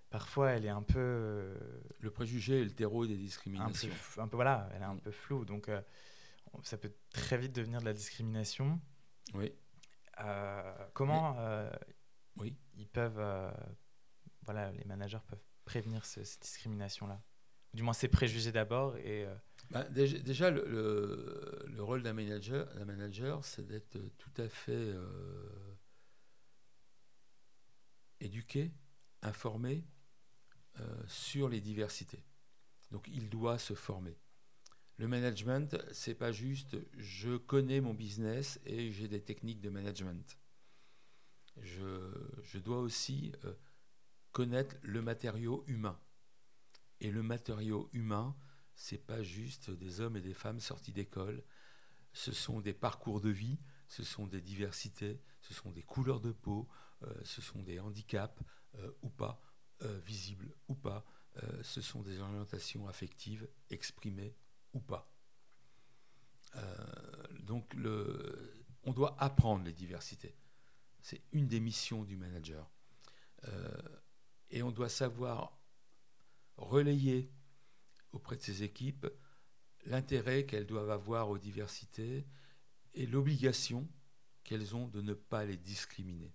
parfois, 0.09 0.51
elle 0.51 0.65
est 0.65 0.69
un 0.69 0.81
peu. 0.81 0.99
Euh, 0.99 1.57
le 2.01 2.11
préjugé 2.11 2.59
et 2.59 2.65
le 2.65 2.71
terreau 2.71 3.07
des 3.07 3.15
discriminations. 3.15 3.89
Un 4.17 4.27
peu, 4.27 4.35
voilà, 4.35 4.69
elle 4.75 4.81
est 4.81 4.85
un 4.85 4.95
mm. 4.95 4.99
peu 4.99 5.11
floue. 5.11 5.45
Donc, 5.45 5.71
ça 6.63 6.77
peut 6.77 6.91
très 7.13 7.37
vite 7.37 7.53
devenir 7.53 7.79
de 7.79 7.85
la 7.85 7.93
discrimination. 7.93 8.81
Oui. 9.33 9.53
comment 10.93 11.37
oui. 12.35 12.53
ils 12.75 12.87
peuvent. 12.87 13.53
voilà, 14.43 14.71
les 14.73 14.83
managers 14.83 15.23
peuvent 15.25 15.45
prévenir 15.67 16.05
cette 16.05 16.41
discrimination-là 16.41 17.21
Du 17.73 17.83
moins, 17.83 17.93
ces 17.93 18.07
préjugés 18.07 18.51
d'abord 18.51 18.95
et. 18.97 19.27
Bah, 19.69 19.83
déjà, 19.83 20.49
le, 20.49 21.65
le, 21.67 21.83
rôle 21.83 22.01
d'un 22.01 22.13
manager, 22.13 22.73
manager 22.85 23.43
c'est 23.43 23.67
d'être 23.67 23.99
tout 24.17 24.31
à 24.37 24.47
fait 24.47 24.71
euh, 24.71 25.75
éduqué, 28.21 28.71
informé 29.21 29.85
euh, 30.79 31.03
sur 31.07 31.49
les 31.49 31.59
diversités. 31.59 32.23
Donc 32.91 33.09
il 33.09 33.29
doit 33.29 33.57
se 33.57 33.73
former. 33.73 34.17
Le 34.97 35.07
management, 35.07 35.77
c'est 35.91 36.15
pas 36.15 36.31
juste 36.31 36.77
je 36.97 37.35
connais 37.35 37.81
mon 37.81 37.93
business 37.93 38.59
et 38.65 38.91
j'ai 38.91 39.09
des 39.09 39.21
techniques 39.21 39.59
de 39.59 39.69
management. 39.69 40.37
Je, 41.61 42.57
dois 42.59 42.79
aussi 42.79 43.33
euh, 43.43 43.53
connaître 44.37 44.75
le 44.83 45.01
matériau 45.01 45.63
humain. 45.65 45.99
Et 46.99 47.09
le 47.09 47.23
matériau 47.23 47.89
humain, 47.91 48.37
c'est 48.75 49.03
pas 49.03 49.23
juste 49.23 49.71
des 49.71 49.99
hommes 49.99 50.15
et 50.15 50.21
des 50.21 50.35
femmes 50.35 50.59
sortis 50.59 50.91
d'école. 50.91 51.43
Ce 52.13 52.31
sont 52.31 52.61
des 52.61 52.75
parcours 52.75 53.19
de 53.19 53.31
vie, 53.31 53.57
ce 53.87 54.03
sont 54.03 54.27
des 54.27 54.41
diversités, 54.41 55.19
ce 55.41 55.55
sont 55.55 55.71
des 55.71 55.81
couleurs 55.81 56.21
de 56.21 56.31
peau, 56.31 56.69
euh, 57.01 57.11
ce 57.23 57.41
sont 57.41 57.63
des 57.63 57.79
handicaps 57.79 58.39
euh, 58.75 58.91
ou 59.01 59.09
pas, 59.09 59.41
visibles 60.05 60.53
ou 60.67 60.75
pas, 60.75 61.05
ce 61.61 61.81
sont 61.81 62.01
des 62.01 62.19
orientations 62.19 62.87
affectives 62.87 63.47
exprimées 63.69 64.35
ou 64.73 64.79
pas. 64.79 65.11
donc 67.41 67.73
le, 67.75 68.65
on 68.83 68.91
doit 68.91 69.15
apprendre 69.19 69.63
les 69.63 69.73
diversités. 69.73 70.35
C'est 71.01 71.21
une 71.31 71.47
des 71.47 71.59
missions 71.59 72.03
du 72.03 72.17
manager. 72.17 72.67
Euh, 73.47 73.96
et 74.49 74.63
on 74.63 74.71
doit 74.71 74.89
savoir 74.89 75.59
relayer 76.57 77.31
auprès 78.11 78.35
de 78.35 78.41
ses 78.41 78.63
équipes 78.63 79.07
l'intérêt 79.85 80.45
qu'elles 80.45 80.65
doivent 80.65 80.89
avoir 80.89 81.29
aux 81.29 81.37
diversités 81.37 82.27
et 82.93 83.05
l'obligation 83.05 83.87
qu'elles 84.43 84.75
ont 84.75 84.87
de 84.87 85.01
ne 85.01 85.13
pas 85.13 85.45
les 85.45 85.57
discriminer. 85.57 86.33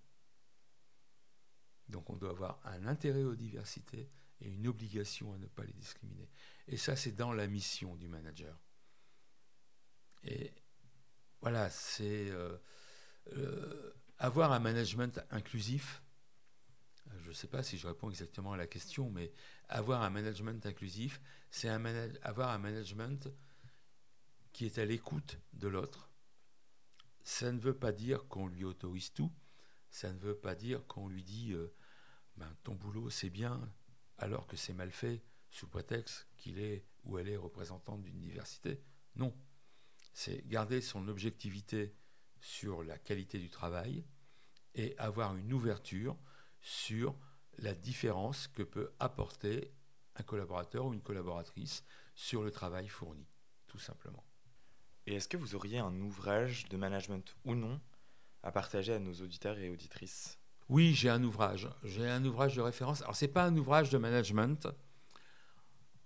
Donc 1.89 2.09
on 2.09 2.15
doit 2.15 2.29
avoir 2.29 2.59
un 2.65 2.87
intérêt 2.87 3.23
aux 3.23 3.35
diversités 3.35 4.09
et 4.41 4.49
une 4.49 4.67
obligation 4.67 5.33
à 5.33 5.37
ne 5.37 5.47
pas 5.47 5.63
les 5.63 5.73
discriminer. 5.73 6.29
Et 6.67 6.77
ça, 6.77 6.95
c'est 6.95 7.11
dans 7.11 7.33
la 7.33 7.47
mission 7.47 7.95
du 7.95 8.07
manager. 8.07 8.57
Et 10.23 10.53
voilà, 11.41 11.69
c'est... 11.69 12.29
Euh, 12.29 12.57
euh, 13.31 13.93
avoir 14.19 14.51
un 14.51 14.59
management 14.59 15.19
inclusif, 15.31 16.02
ne 17.33 17.41
sais 17.41 17.47
pas 17.47 17.63
si 17.63 17.77
je 17.77 17.87
réponds 17.87 18.09
exactement 18.09 18.53
à 18.53 18.57
la 18.57 18.67
question, 18.67 19.09
mais 19.09 19.31
avoir 19.69 20.03
un 20.03 20.09
management 20.09 20.65
inclusif, 20.65 21.21
c'est 21.51 21.69
avoir 21.69 22.49
un 22.49 22.57
management 22.57 23.29
qui 24.51 24.65
est 24.65 24.77
à 24.77 24.85
l'écoute 24.85 25.39
de 25.53 25.67
l'autre. 25.67 26.09
Ça 27.23 27.51
ne 27.51 27.59
veut 27.59 27.77
pas 27.77 27.91
dire 27.91 28.27
qu'on 28.27 28.47
lui 28.47 28.63
autorise 28.63 29.13
tout, 29.13 29.31
ça 29.89 30.11
ne 30.11 30.19
veut 30.19 30.35
pas 30.35 30.55
dire 30.55 30.85
qu'on 30.87 31.07
lui 31.07 31.23
dit 31.23 31.53
euh, 31.53 31.73
ben, 32.37 32.53
ton 32.63 32.75
boulot 32.75 33.09
c'est 33.09 33.29
bien 33.29 33.61
alors 34.17 34.47
que 34.47 34.57
c'est 34.57 34.73
mal 34.73 34.91
fait 34.91 35.23
sous 35.49 35.67
prétexte 35.67 36.27
qu'il 36.37 36.59
est 36.59 36.85
ou 37.03 37.17
elle 37.17 37.29
est 37.29 37.37
représentante 37.37 38.01
d'une 38.03 38.19
diversité. 38.19 38.81
Non, 39.15 39.35
c'est 40.13 40.47
garder 40.47 40.81
son 40.81 41.07
objectivité 41.07 41.95
sur 42.39 42.83
la 42.83 42.97
qualité 42.97 43.39
du 43.39 43.49
travail, 43.49 44.03
et 44.75 44.97
avoir 44.97 45.35
une 45.35 45.53
ouverture 45.53 46.17
sur 46.63 47.15
la 47.59 47.75
différence 47.75 48.47
que 48.47 48.63
peut 48.63 48.91
apporter 48.99 49.71
un 50.15 50.23
collaborateur 50.23 50.85
ou 50.85 50.93
une 50.93 51.01
collaboratrice 51.01 51.83
sur 52.15 52.41
le 52.41 52.51
travail 52.51 52.87
fourni, 52.87 53.27
tout 53.67 53.79
simplement. 53.79 54.23
Et 55.05 55.15
est-ce 55.15 55.27
que 55.27 55.37
vous 55.37 55.55
auriez 55.55 55.79
un 55.79 55.95
ouvrage 56.01 56.65
de 56.69 56.77
management 56.77 57.35
ou 57.43 57.53
non 57.53 57.79
à 58.41 58.51
partager 58.51 58.93
à 58.93 58.99
nos 58.99 59.13
auditeurs 59.13 59.59
et 59.59 59.69
auditrices? 59.69 60.39
Oui, 60.69 60.93
j'ai 60.93 61.09
un 61.09 61.23
ouvrage. 61.23 61.69
J'ai 61.83 62.09
un 62.09 62.23
ouvrage 62.23 62.55
de 62.55 62.61
référence. 62.61 63.01
Alors, 63.01 63.15
ce 63.15 63.25
n'est 63.25 63.31
pas 63.31 63.43
un 63.43 63.57
ouvrage 63.57 63.89
de 63.89 63.97
management, 63.97 64.67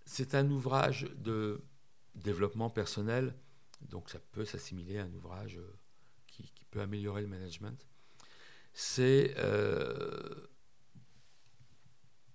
c'est 0.05 0.33
un 0.33 0.49
ouvrage 0.49 1.07
de 1.17 1.63
développement 2.15 2.71
personnel, 2.71 3.35
donc 3.81 4.09
ça 4.09 4.19
peut 4.31 4.45
s'assimiler 4.45 4.97
à 4.97 5.03
un 5.03 5.13
ouvrage 5.13 5.59
qui, 6.25 6.49
qui 6.51 6.65
peut 6.65 6.81
améliorer 6.81 7.21
le 7.21 7.27
management 7.27 7.87
c'est 8.79 9.33
euh, 9.39 10.47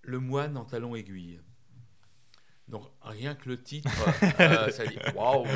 Le 0.03 0.19
moine 0.19 0.57
en 0.57 0.65
talons 0.65 0.97
aiguilles. 0.97 1.41
Donc 2.67 2.85
rien 3.01 3.37
que 3.37 3.49
le 3.49 3.63
titre, 3.63 3.89
euh, 4.41 4.69
ça 4.71 4.85
dit 4.85 4.99
waouh, 5.15 5.47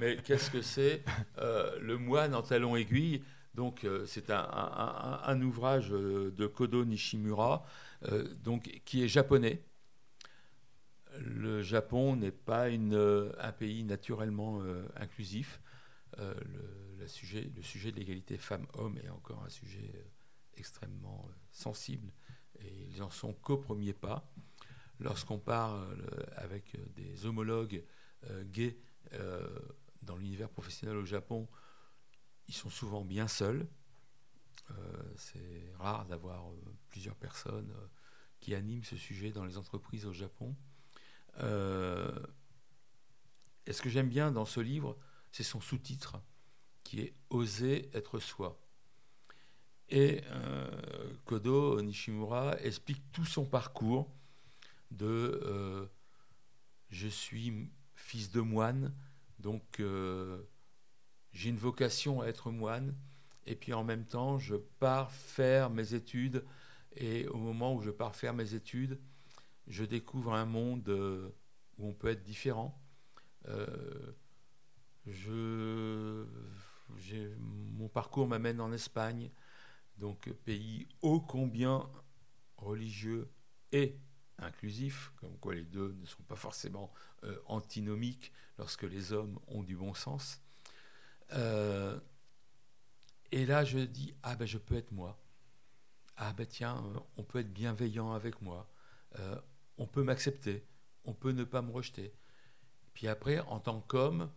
mais 0.00 0.18
qu'est-ce 0.18 0.52
que 0.52 0.62
c'est 0.62 1.02
euh, 1.38 1.76
Le 1.80 1.98
moine 1.98 2.32
en 2.32 2.42
talons 2.42 2.76
aiguilles 2.76 3.24
donc 3.54 3.86
c'est 4.04 4.28
un, 4.28 5.40
ouvrage 5.40 5.88
de 5.88 6.46
Kodo 6.46 6.84
Nishimura, 6.84 7.64
donc 8.44 8.82
qui 8.84 9.02
est 9.02 9.08
japonais. 9.08 9.62
Le 11.20 11.62
Japon 11.62 12.16
n'est 12.16 12.32
pas 12.32 12.68
une, 12.68 13.32
un 13.38 13.52
pays 13.52 13.82
naturellement 13.82 14.60
inclusif. 14.96 15.62
Le, 16.18 17.06
sujet, 17.06 17.50
le 17.56 17.62
sujet 17.62 17.92
de 17.92 17.96
l'égalité 17.96 18.36
femmes-hommes 18.36 18.98
est 19.02 19.08
encore 19.08 19.42
un 19.42 19.48
sujet 19.48 19.90
extrêmement 20.56 21.26
euh, 21.28 21.32
sensibles 21.50 22.12
et 22.60 22.86
ils 22.88 23.02
en 23.02 23.10
sont 23.10 23.32
qu'au 23.34 23.58
premier 23.58 23.92
pas. 23.92 24.32
Lorsqu'on 24.98 25.38
parle 25.38 25.98
euh, 26.00 26.24
avec 26.36 26.74
euh, 26.74 26.86
des 26.94 27.26
homologues 27.26 27.84
gays 28.46 28.76
dans 30.02 30.16
l'univers 30.16 30.48
professionnel 30.48 30.96
au 30.96 31.04
Japon, 31.04 31.46
ils 32.48 32.54
sont 32.54 32.70
souvent 32.70 33.04
bien 33.04 33.28
seuls. 33.28 33.68
c'est 35.14 35.72
rare 35.78 36.06
d'avoir 36.06 36.50
plusieurs 36.88 37.14
personnes 37.14 37.72
qui 38.40 38.52
animent 38.52 38.82
ce 38.82 38.96
sujet 38.96 39.30
dans 39.30 39.44
les 39.44 39.58
entreprises 39.58 40.06
au 40.06 40.12
Japon. 40.12 40.56
et 41.38 41.42
ce 43.72 43.80
que 43.80 43.88
j'aime 43.88 44.08
bien 44.08 44.32
dans 44.32 44.44
ce 44.44 44.58
livre, 44.58 44.98
c'est 45.30 45.44
son 45.44 45.60
sous-titre, 45.60 46.20
qui 46.82 47.00
est 47.00 47.14
Oser 47.30 47.88
être 47.94 48.18
soi. 48.18 48.65
Et 49.88 50.22
euh, 50.30 51.14
Kodo 51.24 51.80
Nishimura 51.80 52.58
explique 52.60 53.02
tout 53.12 53.24
son 53.24 53.44
parcours 53.44 54.10
de 54.90 55.40
euh, 55.44 55.86
je 56.90 57.06
suis 57.06 57.70
fils 57.94 58.30
de 58.30 58.40
moine, 58.40 58.92
donc 59.38 59.80
euh, 59.80 60.42
j'ai 61.32 61.50
une 61.50 61.56
vocation 61.56 62.20
à 62.20 62.26
être 62.26 62.50
moine, 62.50 62.94
et 63.46 63.54
puis 63.54 63.72
en 63.74 63.84
même 63.84 64.04
temps 64.04 64.38
je 64.38 64.56
pars 64.56 65.12
faire 65.12 65.70
mes 65.70 65.94
études, 65.94 66.44
et 66.96 67.28
au 67.28 67.36
moment 67.36 67.74
où 67.74 67.80
je 67.80 67.90
pars 67.90 68.16
faire 68.16 68.34
mes 68.34 68.54
études, 68.54 68.98
je 69.68 69.84
découvre 69.84 70.34
un 70.34 70.46
monde 70.46 70.88
où 71.78 71.88
on 71.88 71.92
peut 71.92 72.08
être 72.08 72.22
différent. 72.22 72.80
mon 77.38 77.88
parcours 77.88 78.26
m'amène 78.26 78.60
en 78.60 78.72
Espagne 78.72 79.30
donc 79.98 80.30
pays 80.44 80.86
ô 81.02 81.20
combien 81.20 81.88
religieux 82.56 83.30
et 83.72 83.98
inclusif, 84.38 85.12
comme 85.16 85.36
quoi 85.38 85.54
les 85.54 85.64
deux 85.64 85.92
ne 86.00 86.06
sont 86.06 86.22
pas 86.22 86.36
forcément 86.36 86.92
euh, 87.24 87.38
antinomiques 87.46 88.32
lorsque 88.58 88.82
les 88.82 89.12
hommes 89.12 89.38
ont 89.48 89.62
du 89.62 89.76
bon 89.76 89.94
sens. 89.94 90.42
Euh, 91.32 91.98
et 93.32 93.46
là, 93.46 93.64
je 93.64 93.78
dis, 93.78 94.14
ah 94.22 94.36
ben 94.36 94.46
je 94.46 94.58
peux 94.58 94.76
être 94.76 94.92
moi. 94.92 95.18
Ah 96.16 96.32
ben 96.32 96.46
tiens, 96.46 96.82
on 97.16 97.24
peut 97.24 97.40
être 97.40 97.52
bienveillant 97.52 98.12
avec 98.12 98.40
moi. 98.40 98.70
Euh, 99.18 99.40
on 99.78 99.86
peut 99.86 100.02
m'accepter. 100.02 100.66
On 101.04 101.14
peut 101.14 101.32
ne 101.32 101.44
pas 101.44 101.62
me 101.62 101.70
rejeter. 101.70 102.14
Puis 102.94 103.08
après, 103.08 103.40
en 103.40 103.60
tant 103.60 103.80
qu'homme, 103.80 104.30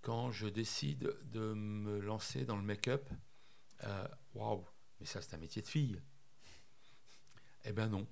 quand 0.00 0.30
je 0.32 0.46
décide 0.46 1.16
de 1.24 1.52
me 1.54 2.00
lancer 2.00 2.44
dans 2.44 2.56
le 2.56 2.62
make-up, 2.62 3.08
waouh, 4.34 4.64
mais 5.00 5.06
ça, 5.06 5.20
c'est 5.20 5.34
un 5.34 5.38
métier 5.38 5.62
de 5.62 5.66
fille. 5.66 6.00
Eh 7.64 7.72
bien 7.72 7.88
non. 7.88 8.06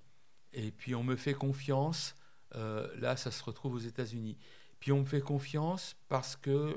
Et 0.53 0.71
puis 0.71 0.95
on 0.95 1.03
me 1.03 1.17
fait 1.17 1.35
confiance. 1.35 2.15
Euh, 2.55 2.95
là, 2.97 3.17
ça 3.17 3.31
se 3.31 3.43
retrouve 3.43 3.75
aux 3.75 3.79
États-Unis. 3.79 4.39
Puis 4.81 4.93
on 4.93 5.01
me 5.01 5.07
fait 5.07 5.21
confiance 5.21 5.97
parce 6.09 6.37
que 6.37 6.77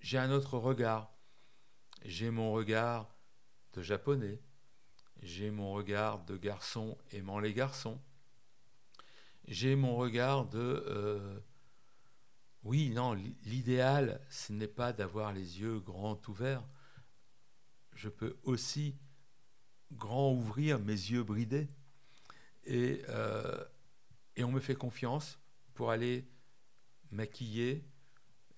j'ai 0.00 0.18
un 0.18 0.30
autre 0.30 0.58
regard. 0.58 1.12
J'ai 2.04 2.30
mon 2.30 2.52
regard 2.52 3.14
de 3.72 3.82
japonais. 3.82 4.40
J'ai 5.22 5.50
mon 5.50 5.72
regard 5.72 6.24
de 6.24 6.36
garçon 6.36 6.96
aimant 7.10 7.40
les 7.40 7.52
garçons. 7.52 8.00
J'ai 9.48 9.76
mon 9.76 9.96
regard 9.96 10.46
de... 10.46 10.84
Euh, 10.86 11.40
oui, 12.62 12.90
non, 12.90 13.14
l'idéal, 13.44 14.20
ce 14.28 14.52
n'est 14.52 14.66
pas 14.66 14.92
d'avoir 14.92 15.32
les 15.32 15.60
yeux 15.60 15.78
grands 15.78 16.20
ouverts. 16.28 16.64
Je 17.94 18.08
peux 18.08 18.36
aussi 18.42 18.96
grand 19.92 20.32
ouvrir, 20.32 20.78
mes 20.78 20.92
yeux 20.92 21.22
bridés. 21.22 21.68
Et, 22.64 23.02
euh, 23.08 23.64
et 24.36 24.44
on 24.44 24.52
me 24.52 24.60
fait 24.60 24.74
confiance 24.74 25.38
pour 25.74 25.90
aller 25.90 26.28
maquiller 27.10 27.84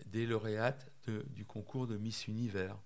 des 0.06 0.26
lauréates 0.26 0.90
du 1.06 1.44
concours 1.44 1.86
de 1.86 1.96
Miss 1.96 2.28
Univers. 2.28 2.78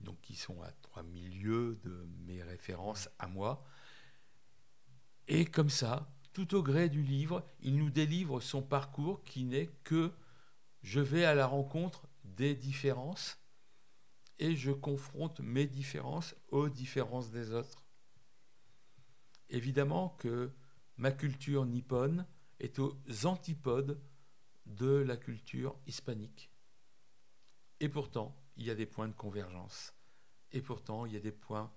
Donc 0.00 0.20
qui 0.20 0.34
sont 0.34 0.62
à 0.62 0.70
3000 0.82 1.40
lieues 1.40 1.78
de 1.84 2.06
mes 2.26 2.42
références 2.42 3.08
à 3.18 3.28
moi. 3.28 3.64
Et 5.28 5.44
comme 5.44 5.70
ça, 5.70 6.12
tout 6.32 6.54
au 6.54 6.62
gré 6.62 6.88
du 6.88 7.02
livre, 7.02 7.44
il 7.60 7.76
nous 7.76 7.90
délivre 7.90 8.40
son 8.40 8.62
parcours 8.62 9.24
qui 9.24 9.44
n'est 9.44 9.68
que 9.84 10.12
je 10.82 11.00
vais 11.00 11.24
à 11.24 11.34
la 11.34 11.46
rencontre 11.46 12.06
des 12.24 12.54
différences 12.54 13.38
et 14.38 14.56
je 14.56 14.70
confronte 14.72 15.40
mes 15.40 15.66
différences 15.66 16.34
aux 16.48 16.68
différences 16.68 17.30
des 17.30 17.52
autres. 17.52 17.84
Évidemment 19.48 20.10
que 20.18 20.52
ma 20.96 21.12
culture 21.12 21.64
nippone 21.64 22.26
est 22.58 22.78
aux 22.78 22.98
antipodes 23.24 24.00
de 24.66 24.96
la 24.96 25.16
culture 25.16 25.78
hispanique. 25.86 26.50
Et 27.80 27.88
pourtant, 27.88 28.36
il 28.56 28.64
y 28.64 28.70
a 28.70 28.74
des 28.74 28.86
points 28.86 29.08
de 29.08 29.14
convergence. 29.14 29.94
Et 30.52 30.60
pourtant, 30.60 31.06
il 31.06 31.12
y 31.12 31.16
a 31.16 31.20
des 31.20 31.32
points 31.32 31.72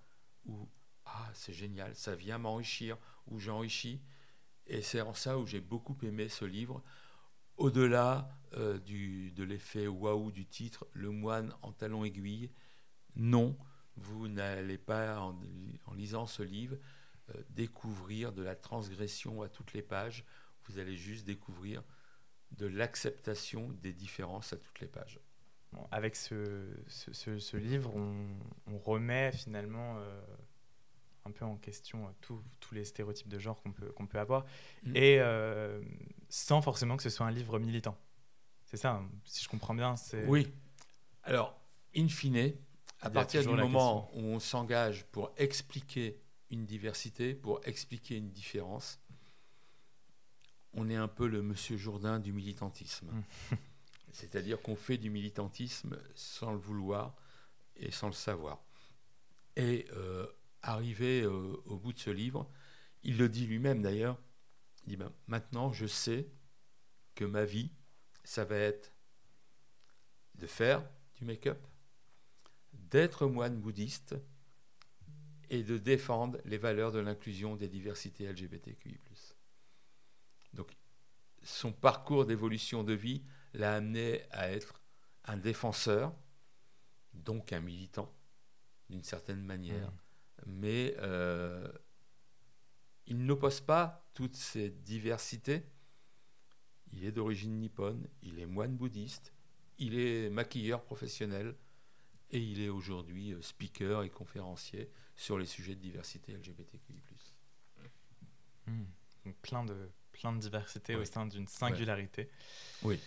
où, 0.46 0.70
ah, 1.06 1.30
c'est 1.34 1.54
génial, 1.54 1.96
ça 1.96 2.16
vient 2.16 2.38
m'enrichir, 2.38 2.98
où 3.28 3.40
j'enrichis. 3.40 4.02
Et 4.66 4.82
c'est 4.82 5.02
en 5.02 5.14
ça 5.14 5.38
où 5.38 5.46
j'ai 5.46 5.60
beaucoup 5.60 5.98
aimé 6.04 6.30
ce 6.30 6.46
livre. 6.46 6.82
Au-delà 7.60 8.30
euh, 8.54 8.80
de 8.80 9.44
l'effet 9.44 9.86
waouh 9.86 10.32
du 10.32 10.46
titre, 10.46 10.88
Le 10.94 11.10
moine 11.10 11.54
en 11.62 11.74
talons 11.74 12.06
aiguilles, 12.06 12.50
non, 13.18 13.58
vous 13.98 14.30
n'allez 14.30 14.78
pas, 14.78 15.20
en, 15.20 15.38
lisant 15.94 16.26
ce 16.26 16.42
livre, 16.42 16.78
euh, 17.36 17.44
découvrir 17.50 18.32
de 18.32 18.42
la 18.44 18.56
transgression 18.56 19.42
à 19.42 19.50
toutes 19.50 19.74
les 19.74 19.82
pages. 19.82 20.24
Vous 20.68 20.80
allez 20.80 20.96
juste 20.96 21.26
découvrir 21.26 21.84
de 22.52 22.66
l'acceptation 22.66 23.70
des 23.82 23.92
différences 23.92 24.54
à 24.54 24.58
toutes 24.58 24.80
les 24.80 24.88
pages. 24.88 25.20
avec 25.92 26.16
ce, 26.16 27.58
livre, 27.58 27.94
on, 27.94 28.78
remet 28.78 29.34
finalement 29.34 29.98
euh, 29.98 30.22
un 31.30 31.32
peu 31.32 31.46
en 31.46 31.56
question 31.58 32.08
euh, 32.08 32.34
tous 32.60 32.74
les 32.74 32.86
stéréotypes 32.86 33.30
de 33.30 33.40
genre 33.40 33.62
qu'on 33.62 33.72
peut, 33.72 33.92
qu'on 33.92 34.08
peut 34.08 34.20
avoir, 34.20 34.46
mm. 34.84 34.96
et 34.96 35.22
sans 36.30 36.62
forcément 36.62 36.98
que 36.98 37.04
ce 37.04 37.10
soit 37.10 37.26
un 37.26 37.32
livre 37.32 37.60
militant. 37.60 37.98
C'est 38.66 38.78
ça, 38.78 38.92
hein, 38.92 39.10
si 39.26 39.44
je 39.44 39.50
comprends 39.50 39.74
bien. 39.74 39.96
Oui. 40.28 40.52
Alors, 41.24 41.60
in 41.96 42.08
fine, 42.08 42.54
à 43.02 43.10
partir 43.10 43.42
du 43.42 43.48
moment 43.48 44.12
où 44.14 44.20
on 44.20 44.40
s'engage 44.40 45.06
pour 45.06 45.32
expliquer 45.38 46.22
une 46.52 46.66
diversité, 46.66 47.34
pour 47.34 47.62
expliquer 47.66 48.18
une 48.18 48.30
différence, 48.30 49.00
on 50.74 50.90
est 50.90 50.96
un 50.96 51.08
peu 51.08 51.28
le 51.28 51.42
monsieur 51.42 51.78
Jourdain 51.78 52.20
du 52.20 52.32
militantisme. 52.32 53.08
Mm. 53.08 53.56
C'est-à-dire 54.12 54.62
qu'on 54.62 54.76
fait 54.76 54.98
du 54.98 55.10
militantisme 55.10 55.98
sans 56.16 56.52
le 56.52 56.58
vouloir 56.58 57.16
et 57.76 57.92
sans 57.92 58.08
le 58.08 58.14
savoir. 58.14 58.60
Et 59.56 59.88
euh, 59.94 60.26
arrivé 60.62 61.22
euh, 61.22 61.62
au 61.66 61.78
bout 61.78 61.94
de 61.94 62.00
ce 62.00 62.10
livre, 62.10 62.50
il 63.04 63.18
le 63.18 63.30
dit 63.30 63.48
lui-même 63.48 63.82
d'ailleurs, 63.82 64.18
il 64.84 64.90
dit 64.90 64.98
ben, 64.98 65.12
maintenant 65.28 65.72
je 65.72 65.86
sais 65.86 66.30
que 67.16 67.26
ma 67.26 67.46
vie, 67.46 67.72
ça 68.24 68.46
va 68.46 68.58
être 68.58 68.94
de 70.36 70.48
faire 70.48 70.88
du 71.16 71.26
make-up, 71.26 71.60
d'être 72.74 73.28
moine 73.28 73.60
bouddhiste 73.60 74.16
et 75.50 75.64
de 75.64 75.78
défendre 75.78 76.40
les 76.46 76.58
valeurs 76.58 76.92
de 76.92 77.00
l'inclusion 77.00 77.56
des 77.56 77.68
diversités 77.68 78.32
LGBTQI. 78.32 79.00
Donc, 80.54 80.76
son 81.44 81.72
parcours 81.72 82.26
d'évolution 82.26 82.84
de 82.84 82.94
vie 82.94 83.24
l'a 83.54 83.76
amené 83.76 84.24
à 84.32 84.52
être 84.52 84.82
un 85.26 85.38
défenseur, 85.38 86.14
donc 87.14 87.54
un 87.54 87.62
militant, 87.62 88.14
d'une 88.90 89.04
certaine 89.04 89.44
manière. 89.44 89.92
Mais 90.46 90.96
euh, 91.00 91.72
il 93.08 93.26
n'oppose 93.26 93.62
pas 93.62 94.10
toutes 94.14 94.36
ces 94.36 94.70
diversités. 94.70 95.64
Il 96.92 97.06
est 97.06 97.12
d'origine 97.12 97.60
nippone, 97.60 98.08
il 98.24 98.40
est 98.40 98.46
moine 98.46 98.76
bouddhiste, 98.76 99.34
il 99.78 99.98
est 99.98 100.30
maquilleur 100.30 100.84
professionnel, 100.84 101.56
et 102.32 102.40
il 102.40 102.62
est 102.62 102.70
aujourd'hui 102.70 103.34
euh, 103.34 103.42
speaker 103.42 104.04
et 104.04 104.10
conférencier 104.10 104.90
sur 105.16 105.38
les 105.38 105.46
sujets 105.46 105.76
de 105.76 105.82
diversité 105.82 106.34
LGBTQI+. 106.34 107.02
Mmh. 108.68 108.84
Donc 109.26 109.36
plein 109.38 109.66
de, 109.66 109.90
plein 110.12 110.34
de 110.34 110.40
diversité 110.40 110.96
au 110.96 111.06
sein 111.06 111.26
d'une 111.26 111.48
singularité. 111.48 112.30
Oui. 112.84 113.00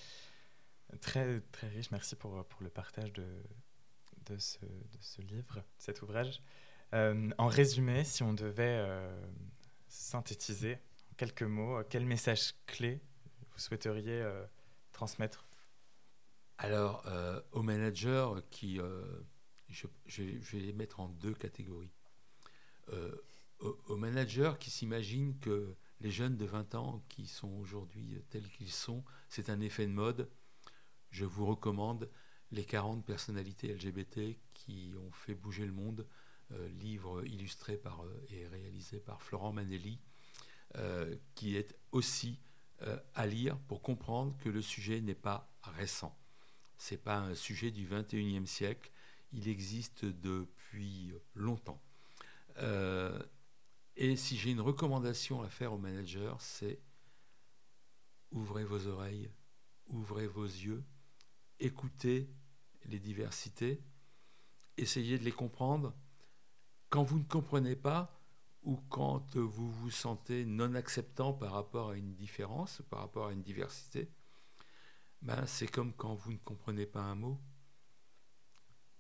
Très, 1.01 1.41
très 1.53 1.69
riche. 1.69 1.91
Merci 1.91 2.17
pour, 2.17 2.45
pour 2.47 2.63
le 2.63 2.69
partage 2.69 3.13
de, 3.13 3.27
de, 4.27 4.39
ce, 4.39 4.59
de 4.59 4.99
ce 5.01 5.23
livre, 5.23 5.63
cet 5.79 6.03
ouvrage. 6.03 6.43
Euh, 6.95 7.31
en 7.39 7.47
résumé, 7.47 8.05
si 8.05 8.23
on 8.23 8.35
devait 8.35 8.81
euh, 8.81 9.27
synthétiser 9.89 10.75
en 11.11 11.15
quelques 11.17 11.43
mots, 11.43 11.83
quel 11.89 12.05
message 12.05 12.55
clé 12.67 13.01
vous 13.53 13.59
souhaiteriez 13.59 14.25
transmettre? 14.93 15.47
Alors, 16.63 17.03
euh, 17.07 17.41
aux 17.51 17.63
managers 17.63 18.29
qui. 18.51 18.79
Euh, 18.79 19.05
je, 19.69 19.89
vais 20.23 20.61
les 20.61 20.73
mettre 20.73 21.01
en 21.01 21.09
deux 21.09 21.35
catégories. 21.35 21.93
Euh, 22.93 23.13
aux, 23.59 23.97
managers 23.97 24.53
qui 24.61 24.71
s'imaginent 24.71 25.39
que 25.41 25.75
les 26.01 26.11
jeunes 26.11 26.37
de 26.37 26.45
20 26.45 26.75
ans 26.77 27.03
qui 27.09 27.27
sont 27.27 27.51
aujourd'hui 27.59 28.23
tels 28.31 28.49
qu'ils 28.49 28.71
sont, 28.71 29.03
c'est 29.29 29.51
un 29.51 29.61
effet 29.61 29.87
de 29.87 29.93
mode. 29.93 30.31
Je 31.11 31.25
vous 31.25 31.47
recommande 31.47 32.11
les 32.53 32.65
40 32.65 33.05
personnalités 33.05 33.75
LGBT 33.75 34.39
qui 34.53 34.93
ont 34.97 35.11
fait 35.11 35.35
bouger 35.35 35.67
le 35.67 35.73
monde, 35.73 36.07
livre 36.81 37.25
illustré 37.27 37.77
par, 37.77 38.05
et 38.31 38.47
réalisé 38.47 39.01
par 39.01 39.23
Florent 39.23 39.53
Manelli, 39.53 39.99
qui 41.35 41.57
est 41.57 41.77
aussi 41.93 42.41
à 43.15 43.27
lire 43.27 43.59
pour 43.69 43.83
comprendre 43.83 44.37
que 44.39 44.49
le 44.49 44.63
sujet 44.63 45.01
n'est 45.01 45.15
pas 45.15 45.53
récent 45.63 46.17
n'est 46.91 46.99
pas 46.99 47.19
un 47.19 47.35
sujet 47.35 47.71
du 47.71 47.87
21e 47.87 48.47
siècle, 48.47 48.91
il 49.33 49.49
existe 49.49 50.05
depuis 50.05 51.13
longtemps. 51.35 51.81
Euh, 52.59 53.23
et 53.97 54.17
si 54.17 54.37
j'ai 54.37 54.51
une 54.51 54.61
recommandation 54.61 55.43
à 55.43 55.49
faire 55.49 55.73
aux 55.73 55.79
managers, 55.79 56.35
c'est 56.41 56.81
ouvrez 58.31 58.65
vos 58.65 58.87
oreilles, 58.87 59.31
ouvrez 59.87 60.27
vos 60.27 60.45
yeux, 60.45 60.83
écoutez 61.61 62.29
les 62.87 62.99
diversités, 62.99 63.81
essayez 64.77 65.19
de 65.19 65.25
les 65.25 65.33
comprendre. 65.33 65.95
Quand 66.93 67.05
vous 67.05 67.21
ne 67.21 67.25
comprenez 67.25 67.75
pas, 67.75 68.21
ou 68.65 68.77
quand 68.91 69.39
vous 69.39 69.71
vous 69.71 69.91
sentez 69.91 70.45
non 70.45 70.75
acceptant 70.75 71.33
par 71.33 71.53
rapport 71.53 71.89
à 71.89 71.97
une 71.97 72.15
différence, 72.15 72.83
par 72.91 72.99
rapport 72.99 73.29
à 73.29 73.33
une 73.33 73.41
diversité, 73.41 74.11
ben, 75.23 75.47
c'est 75.47 75.69
comme 75.69 75.95
quand 75.95 76.15
vous 76.15 76.35
ne 76.35 76.39
comprenez 76.45 76.85
pas 76.85 77.01
un 77.01 77.15
mot. 77.15 77.41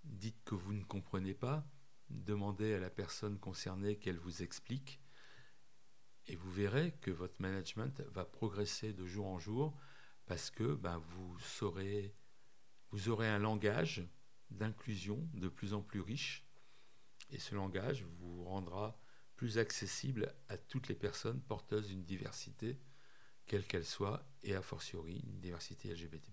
Dites 0.04 0.42
que 0.42 0.54
vous 0.54 0.72
ne 0.72 0.82
comprenez 0.84 1.34
pas, 1.34 1.66
demandez 2.08 2.72
à 2.72 2.80
la 2.80 2.88
personne 2.88 3.38
concernée 3.38 3.98
qu'elle 3.98 4.18
vous 4.18 4.42
explique, 4.42 4.98
et 6.28 6.34
vous 6.34 6.50
verrez 6.50 6.92
que 7.02 7.10
votre 7.10 7.42
management 7.42 8.00
va 8.08 8.24
progresser 8.24 8.94
de 8.94 9.04
jour 9.04 9.26
en 9.26 9.38
jour 9.38 9.76
parce 10.24 10.50
que 10.50 10.76
ben, 10.76 10.96
vous, 10.96 11.38
saurez, 11.40 12.16
vous 12.90 13.10
aurez 13.10 13.28
un 13.28 13.38
langage 13.38 14.02
d'inclusion 14.48 15.28
de 15.34 15.50
plus 15.50 15.74
en 15.74 15.82
plus 15.82 16.00
riche, 16.00 16.48
et 17.32 17.38
ce 17.38 17.54
langage 17.54 18.04
vous 18.04 18.44
rendra 18.44 18.98
plus 19.36 19.58
accessible 19.58 20.34
à 20.48 20.56
toutes 20.56 20.88
les 20.88 20.94
personnes 20.94 21.40
porteuses 21.40 21.88
d'une 21.88 22.04
diversité 22.04 22.78
quelle 23.46 23.66
qu'elle 23.66 23.84
soit, 23.84 24.24
et 24.42 24.54
a 24.54 24.62
fortiori 24.62 25.22
une 25.26 25.40
diversité 25.40 25.92
LGBT. 25.92 26.28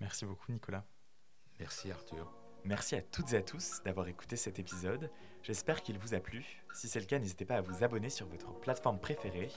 Merci 0.00 0.24
beaucoup 0.24 0.50
Nicolas. 0.50 0.86
Merci 1.58 1.90
Arthur. 1.90 2.32
Merci 2.64 2.94
à 2.96 3.02
toutes 3.02 3.32
et 3.32 3.36
à 3.36 3.42
tous 3.42 3.82
d'avoir 3.84 4.08
écouté 4.08 4.36
cet 4.36 4.58
épisode. 4.58 5.10
J'espère 5.42 5.82
qu'il 5.82 5.98
vous 5.98 6.14
a 6.14 6.20
plu. 6.20 6.62
Si 6.74 6.88
c'est 6.88 7.00
le 7.00 7.06
cas, 7.06 7.18
n'hésitez 7.18 7.44
pas 7.44 7.56
à 7.56 7.60
vous 7.60 7.84
abonner 7.84 8.10
sur 8.10 8.26
votre 8.26 8.52
plateforme 8.60 9.00
préférée. 9.00 9.50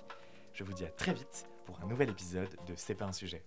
Je 0.53 0.63
vous 0.63 0.73
dis 0.73 0.85
à 0.85 0.91
très 0.91 1.13
vite 1.13 1.47
pour 1.65 1.81
un 1.81 1.87
nouvel 1.87 2.09
épisode 2.09 2.55
de 2.65 2.75
C'est 2.75 2.95
pas 2.95 3.05
un 3.05 3.13
sujet. 3.13 3.45